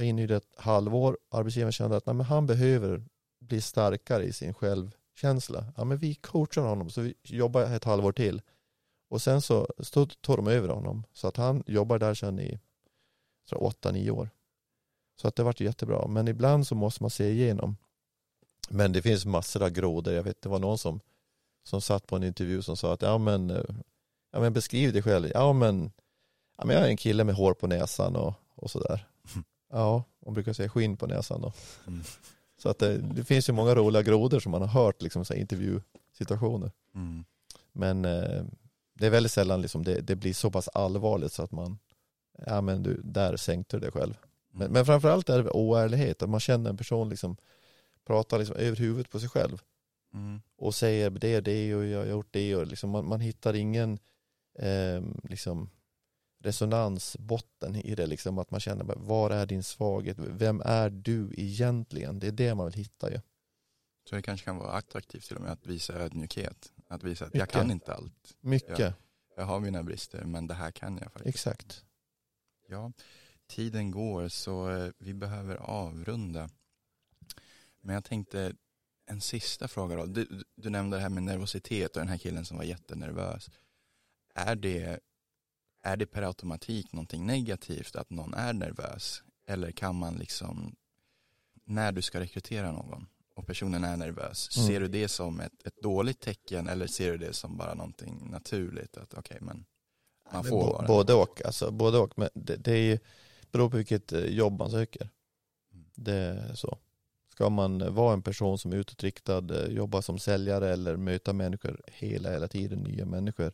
inhyrd 0.00 0.30
ett 0.30 0.48
halvår, 0.56 1.18
arbetsgivaren 1.30 1.72
kände 1.72 1.96
att 1.96 2.06
nej, 2.06 2.14
men 2.14 2.26
han 2.26 2.46
behöver 2.46 3.04
bli 3.40 3.60
starkare 3.60 4.24
i 4.24 4.32
sin 4.32 4.54
självkänsla. 4.54 5.64
Ja, 5.76 5.84
men 5.84 5.98
vi 5.98 6.14
coachar 6.14 6.62
honom 6.62 6.90
så 6.90 7.00
vi 7.00 7.14
jobbar 7.22 7.62
ett 7.62 7.84
halvår 7.84 8.12
till. 8.12 8.42
Och 9.08 9.22
sen 9.22 9.42
så, 9.42 9.68
så 9.78 10.06
tog 10.06 10.36
de 10.36 10.46
över 10.46 10.68
honom. 10.68 11.04
Så 11.12 11.28
att 11.28 11.36
han 11.36 11.62
jobbar 11.66 11.98
där 11.98 12.14
sedan 12.14 12.40
i 12.40 12.58
åtta, 13.52 13.90
nio 13.90 14.10
år. 14.10 14.30
Så 15.16 15.28
att 15.28 15.36
det 15.36 15.42
varit 15.42 15.60
jättebra. 15.60 16.06
Men 16.08 16.28
ibland 16.28 16.66
så 16.66 16.74
måste 16.74 17.02
man 17.02 17.10
se 17.10 17.30
igenom 17.30 17.76
men 18.68 18.92
det 18.92 19.02
finns 19.02 19.26
massor 19.26 19.62
av 19.62 19.70
grådor. 19.70 20.14
Jag 20.14 20.22
vet 20.22 20.42
det 20.42 20.48
var 20.48 20.58
någon 20.58 20.78
som, 20.78 21.00
som 21.64 21.80
satt 21.80 22.06
på 22.06 22.16
en 22.16 22.24
intervju 22.24 22.62
som 22.62 22.76
sa 22.76 22.92
att 22.92 23.02
ja 23.02 23.18
men, 23.18 23.50
eh, 23.50 23.62
ja 24.32 24.40
men 24.40 24.52
beskriv 24.52 24.92
dig 24.92 25.02
själv. 25.02 25.30
Ja 25.34 25.52
men, 25.52 25.90
ja, 26.58 26.64
men 26.64 26.76
jag 26.76 26.84
är 26.84 26.88
en 26.88 26.96
kille 26.96 27.24
med 27.24 27.34
hår 27.34 27.54
på 27.54 27.66
näsan 27.66 28.16
och, 28.16 28.34
och 28.54 28.70
sådär. 28.70 29.06
Ja, 29.70 30.04
man 30.24 30.34
brukar 30.34 30.52
säga 30.52 30.68
skinn 30.68 30.96
på 30.96 31.06
näsan 31.06 31.40
då. 31.40 31.52
Mm. 31.86 32.02
Så 32.62 32.68
att 32.68 32.78
det, 32.78 32.98
det, 32.98 33.24
finns 33.24 33.48
ju 33.48 33.52
många 33.52 33.74
roliga 33.74 34.02
grodor 34.02 34.40
som 34.40 34.52
man 34.52 34.62
har 34.62 34.68
hört 34.68 35.02
liksom 35.02 35.24
så 35.24 35.34
intervjusituationer. 35.34 36.70
Mm. 36.94 37.24
Men 37.72 38.04
eh, 38.04 38.44
det 38.94 39.06
är 39.06 39.10
väldigt 39.10 39.32
sällan 39.32 39.62
liksom 39.62 39.84
det, 39.84 40.00
det, 40.00 40.16
blir 40.16 40.34
så 40.34 40.50
pass 40.50 40.68
allvarligt 40.68 41.32
så 41.32 41.42
att 41.42 41.52
man, 41.52 41.78
ja 42.46 42.60
men 42.60 42.82
du, 42.82 43.00
där 43.04 43.36
sänkte 43.36 43.76
du 43.76 43.80
dig 43.80 43.90
själv. 43.92 44.14
Men, 44.50 44.62
Mm. 44.62 44.72
men 44.72 44.86
framförallt 44.86 45.28
är 45.28 45.42
det 45.42 45.50
oärlighet, 45.50 46.22
att 46.22 46.30
man 46.30 46.40
känner 46.40 46.70
en 46.70 46.76
person 46.76 47.08
liksom 47.08 47.36
pratar 48.08 48.38
liksom 48.38 48.56
över 48.56 48.76
huvudet 48.76 49.10
på 49.10 49.20
sig 49.20 49.28
själv 49.28 49.62
Mm. 50.14 50.40
och 50.56 50.74
säger 50.74 51.10
det 51.10 51.36
och 51.36 51.42
det 51.42 51.74
och 51.74 51.84
jag 51.86 51.98
har 51.98 52.06
gjort 52.06 52.28
det 52.30 52.56
och 52.56 52.66
liksom 52.66 52.90
man, 52.90 53.08
man 53.08 53.20
hittar 53.20 53.54
ingen 53.54 53.98
eh, 54.58 55.02
liksom 55.22 55.70
resonansbotten 56.44 57.76
i 57.76 57.94
det 57.94 58.06
liksom 58.06 58.38
att 58.38 58.50
man 58.50 58.60
känner 58.60 58.84
bara, 58.84 58.98
var 58.98 59.30
är 59.30 59.46
din 59.46 59.62
svaghet, 59.62 60.16
vem 60.18 60.62
är 60.64 60.90
du 60.90 61.34
egentligen? 61.36 62.18
Det 62.18 62.26
är 62.26 62.32
det 62.32 62.54
man 62.54 62.66
vill 62.66 62.74
hitta 62.74 63.10
ju. 63.10 63.20
Så 64.08 64.16
det 64.16 64.22
kanske 64.22 64.44
kan 64.44 64.56
vara 64.58 64.72
attraktivt 64.72 65.24
till 65.24 65.36
och 65.36 65.42
med 65.42 65.52
att 65.52 65.66
visa 65.66 65.92
ödmjukhet. 65.94 66.72
Att 66.88 67.02
visa 67.04 67.24
att 67.26 67.34
jag 67.34 67.42
Mycket. 67.42 67.52
kan 67.54 67.70
inte 67.70 67.94
allt. 67.94 68.36
Mycket, 68.40 68.78
Ja. 68.78 68.92
Jag 69.36 69.44
har 69.44 69.60
mina 69.60 69.82
brister 69.82 70.24
men 70.24 70.46
det 70.46 70.54
här 70.54 70.70
kan 70.70 70.94
jag 70.98 71.12
faktiskt. 71.12 71.28
exakt. 71.34 71.84
Ja, 72.68 72.92
tiden 73.46 73.90
går 73.90 74.28
så 74.28 74.70
eh, 74.70 74.90
vi 74.98 75.14
behöver 75.14 75.56
avrunda. 75.56 76.48
Men 77.80 77.94
jag 77.94 78.04
tänkte 78.04 78.52
en 79.06 79.20
sista 79.20 79.68
fråga 79.68 79.96
då. 79.96 80.06
Du, 80.06 80.42
du 80.56 80.70
nämnde 80.70 80.96
det 80.96 81.00
här 81.00 81.08
med 81.08 81.22
nervositet 81.22 81.96
och 81.96 82.00
den 82.00 82.08
här 82.08 82.18
killen 82.18 82.44
som 82.44 82.56
var 82.56 82.64
jättenervös. 82.64 83.50
Är 84.34 84.56
det, 84.56 85.00
är 85.82 85.96
det 85.96 86.06
per 86.06 86.22
automatik 86.22 86.92
någonting 86.92 87.26
negativt 87.26 87.96
att 87.96 88.10
någon 88.10 88.34
är 88.34 88.52
nervös? 88.52 89.22
Eller 89.46 89.70
kan 89.70 89.96
man 89.96 90.14
liksom, 90.14 90.76
när 91.64 91.92
du 91.92 92.02
ska 92.02 92.20
rekrytera 92.20 92.72
någon 92.72 93.06
och 93.34 93.46
personen 93.46 93.84
är 93.84 93.96
nervös, 93.96 94.56
Mm. 94.56 94.68
ser 94.68 94.80
du 94.80 94.88
det 94.88 95.08
som 95.08 95.40
ett, 95.40 95.66
ett 95.66 95.82
dåligt 95.82 96.20
tecken 96.20 96.68
eller 96.68 96.86
ser 96.86 97.12
du 97.12 97.18
det 97.18 97.32
som 97.32 97.56
bara 97.56 97.74
någonting 97.74 98.30
naturligt? 98.30 98.96
Att 98.96 99.14
okej, 99.14 99.38
men 99.40 99.64
man 100.32 100.44
får 100.44 100.72
vara 100.72 100.86
både 100.86 101.14
och, 101.14 101.44
alltså 101.44 101.70
både 101.70 101.98
och. 101.98 102.18
Men 102.18 102.28
det, 102.34 102.56
det 102.56 102.72
är 102.72 102.82
ju, 102.82 102.98
beror 103.52 103.70
på 103.70 103.76
vilket 103.76 104.12
eh, 104.12 104.24
jobb 104.24 104.58
man 104.58 104.70
söker. 104.70 105.08
Mm. 105.72 105.84
Det 105.94 106.14
är 106.14 106.54
så. 106.54 106.78
Ska 107.38 107.50
man 107.50 107.94
vara 107.94 108.12
en 108.12 108.22
person 108.22 108.58
som 108.58 108.72
är 108.72 108.76
utåtriktad, 108.76 109.50
eh, 109.50 109.72
jobba 109.72 110.02
som 110.02 110.18
säljare 110.18 110.72
eller 110.72 110.96
möta 110.96 111.32
människor 111.32 111.80
hela, 111.86 112.30
hela 112.30 112.48
tiden, 112.48 112.78
nya 112.78 113.06
människor, 113.06 113.52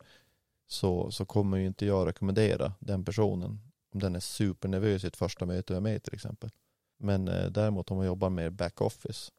så, 0.66 1.10
så 1.10 1.24
kommer 1.24 1.56
ju 1.56 1.66
inte 1.66 1.86
jag 1.86 2.08
rekommendera 2.08 2.72
den 2.78 3.04
personen 3.04 3.60
om 3.92 4.00
den 4.00 4.16
är 4.16 4.20
supernervös 4.20 5.04
i 5.04 5.06
ett 5.06 5.16
första 5.16 5.46
möte 5.46 5.72
med 5.72 5.82
mig 5.82 6.00
till 6.00 6.14
exempel. 6.14 6.50
Men 6.98 7.28
eh, 7.28 7.50
däremot 7.50 7.90
om 7.90 7.96
man 7.96 8.06
jobbar 8.06 8.30
med 8.30 8.52
backoffice, 8.52 9.32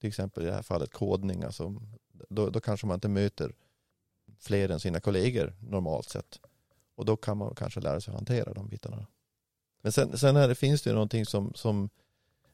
till 0.00 0.08
exempel 0.08 0.42
i 0.42 0.46
det 0.46 0.54
här 0.54 0.62
fallet 0.62 0.92
kodning, 0.92 1.42
alltså, 1.42 1.74
då, 2.28 2.50
då 2.50 2.60
kanske 2.60 2.86
man 2.86 2.94
inte 2.94 3.08
möter 3.08 3.54
fler 4.38 4.68
än 4.68 4.80
sina 4.80 5.00
kollegor 5.00 5.54
normalt 5.60 6.08
sett. 6.08 6.40
Och 6.94 7.04
då 7.04 7.16
kan 7.16 7.36
man 7.36 7.54
kanske 7.54 7.80
lära 7.80 8.00
sig 8.00 8.12
att 8.12 8.18
hantera 8.18 8.52
de 8.54 8.68
bitarna. 8.68 9.06
Men 9.82 9.92
sen, 9.92 10.18
sen 10.18 10.36
här 10.36 10.54
finns 10.54 10.82
det 10.82 10.90
ju 10.90 10.94
någonting 10.94 11.26
som, 11.26 11.54
som 11.54 11.90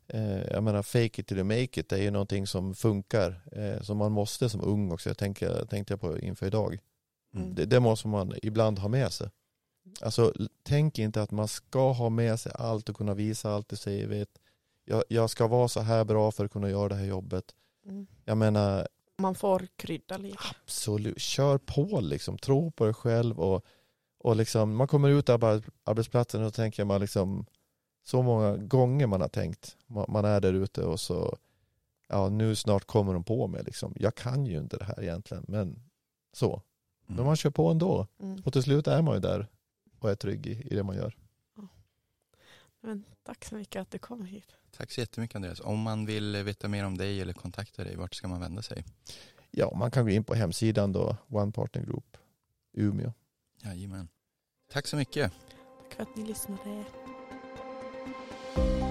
eh, 0.09 0.43
jag 0.43 0.63
menar 0.63 0.83
fake 0.83 1.21
it 1.21 1.27
till 1.27 1.37
you 1.37 1.45
make 1.45 1.81
it, 1.81 1.89
det 1.89 1.97
är 1.97 2.03
ju 2.03 2.11
någonting 2.11 2.47
som 2.47 2.75
funkar, 2.75 3.41
eh, 3.53 3.83
som 3.83 3.99
man 3.99 4.13
måste 4.13 4.49
som 4.49 4.61
ung 4.61 4.93
också, 4.93 5.11
jag 5.11 5.19
tänker, 5.19 5.65
tänkte 5.65 5.93
jag 5.93 6.01
på 6.01 6.19
inför 6.19 6.47
idag. 6.47 6.79
Mm. 7.35 7.55
Det, 7.55 7.65
det 7.65 7.81
måste 7.81 8.09
man 8.09 8.35
ibland 8.43 8.79
ha 8.79 8.89
med 8.89 9.13
sig. 9.13 9.31
Alltså 10.01 10.33
tänk 10.63 10.99
inte 10.99 11.23
att 11.23 11.31
man 11.31 11.49
ska 11.49 11.93
ha 11.93 12.09
med 12.09 12.41
sig 12.41 12.53
allt 12.55 12.89
och 12.89 12.97
kunna 12.97 13.15
visa 13.15 13.51
allt 13.51 13.69
du 13.69 13.77
säger, 13.77 14.07
vet, 14.07 14.29
jag, 14.85 15.05
jag 15.09 15.31
ska 15.31 15.47
vara 15.47 15.69
så 15.69 15.81
här 15.81 16.05
bra 16.05 16.31
för 16.31 16.45
att 16.45 16.53
kunna 16.53 16.71
göra 16.71 16.89
det 16.89 16.95
här 16.95 17.05
jobbet. 17.05 17.45
Mm. 17.87 18.07
Jag 18.25 18.39
menar, 18.39 18.89
Man 19.19 19.35
får 19.35 19.69
krydda 19.77 20.17
lite. 20.17 20.39
Absolut, 20.65 21.21
kör 21.21 21.59
på 21.59 22.01
liksom, 22.01 22.39
tro 22.39 22.71
på 22.71 22.85
dig 22.85 22.95
själv 22.95 23.41
och, 23.41 23.65
och 24.19 24.37
liksom, 24.37 24.77
man 24.77 24.89
kommer 24.89 25.09
ut 25.09 25.27
på 25.27 25.63
arbetsplatsen 25.85 26.45
och 26.45 26.55
tänker 26.55 26.85
man 26.85 27.01
liksom 27.01 27.47
så 28.09 28.23
många 28.23 28.57
gånger 28.57 29.07
man 29.07 29.21
har 29.21 29.29
tänkt, 29.29 29.77
man, 29.87 30.25
är 30.25 30.41
där 30.41 30.53
ute 30.53 30.83
och 30.85 31.01
så 31.01 31.39
ja 32.09 32.29
nu 32.29 32.55
snart 32.57 32.85
kommer 32.85 33.13
de 33.13 33.25
på 33.25 33.47
mig 33.47 33.63
liksom, 33.65 33.95
jag 33.97 34.15
kan 34.15 34.47
ju 34.47 34.59
inte 34.59 34.77
det 34.77 34.85
här 34.85 35.03
egentligen 35.03 35.45
men 35.49 35.83
så, 36.33 36.63
men 37.07 37.15
Mm. 37.17 37.27
man 37.27 37.37
kör 37.37 37.51
på 37.51 37.69
ändå 37.69 38.07
Mm. 38.21 38.43
och 38.45 38.53
till 38.53 38.63
slut 38.63 38.87
är 38.87 39.03
man 39.03 39.15
ju 39.15 39.21
där 39.21 39.47
och 39.99 40.11
är 40.11 40.15
trygg 40.15 40.47
i, 40.47 40.51
i 40.71 40.75
det 40.75 40.83
man 40.83 40.97
gör. 40.97 41.17
Men 42.81 43.05
tack 43.23 43.45
så 43.45 43.55
mycket 43.55 43.81
att 43.83 43.91
du 43.91 43.99
kom 43.99 44.25
hit. 44.25 44.57
Tack 44.77 44.91
så 44.93 45.01
jättemycket 45.01 45.37
Andreas. 45.37 45.61
Om 45.61 45.81
man 45.81 46.07
vill 46.07 46.37
veta 46.37 46.69
mer 46.69 46.85
om 46.87 46.99
dig 46.99 47.21
eller 47.21 47.33
kontakta 47.33 47.85
dig, 47.85 47.97
vart 47.97 48.15
ska 48.15 48.29
man 48.29 48.41
vända 48.41 48.63
sig? 48.63 48.85
Ja, 49.51 49.73
man 49.77 49.91
kan 49.91 50.05
gå 50.05 50.11
in 50.11 50.25
på 50.25 50.35
hemsidan 50.35 50.93
då, 50.93 51.17
One 51.29 51.53
Partner 51.53 51.83
Group, 51.83 52.17
Umeå. 52.73 53.13
Jajamän. 53.63 54.09
Tack 54.73 54.87
så 54.87 54.97
mycket. 54.97 55.33
Tack 55.83 55.95
för 55.95 56.03
att 56.03 56.17
ni 56.17 56.25
lyssnade. 56.25 56.85
Bye. 58.57 58.88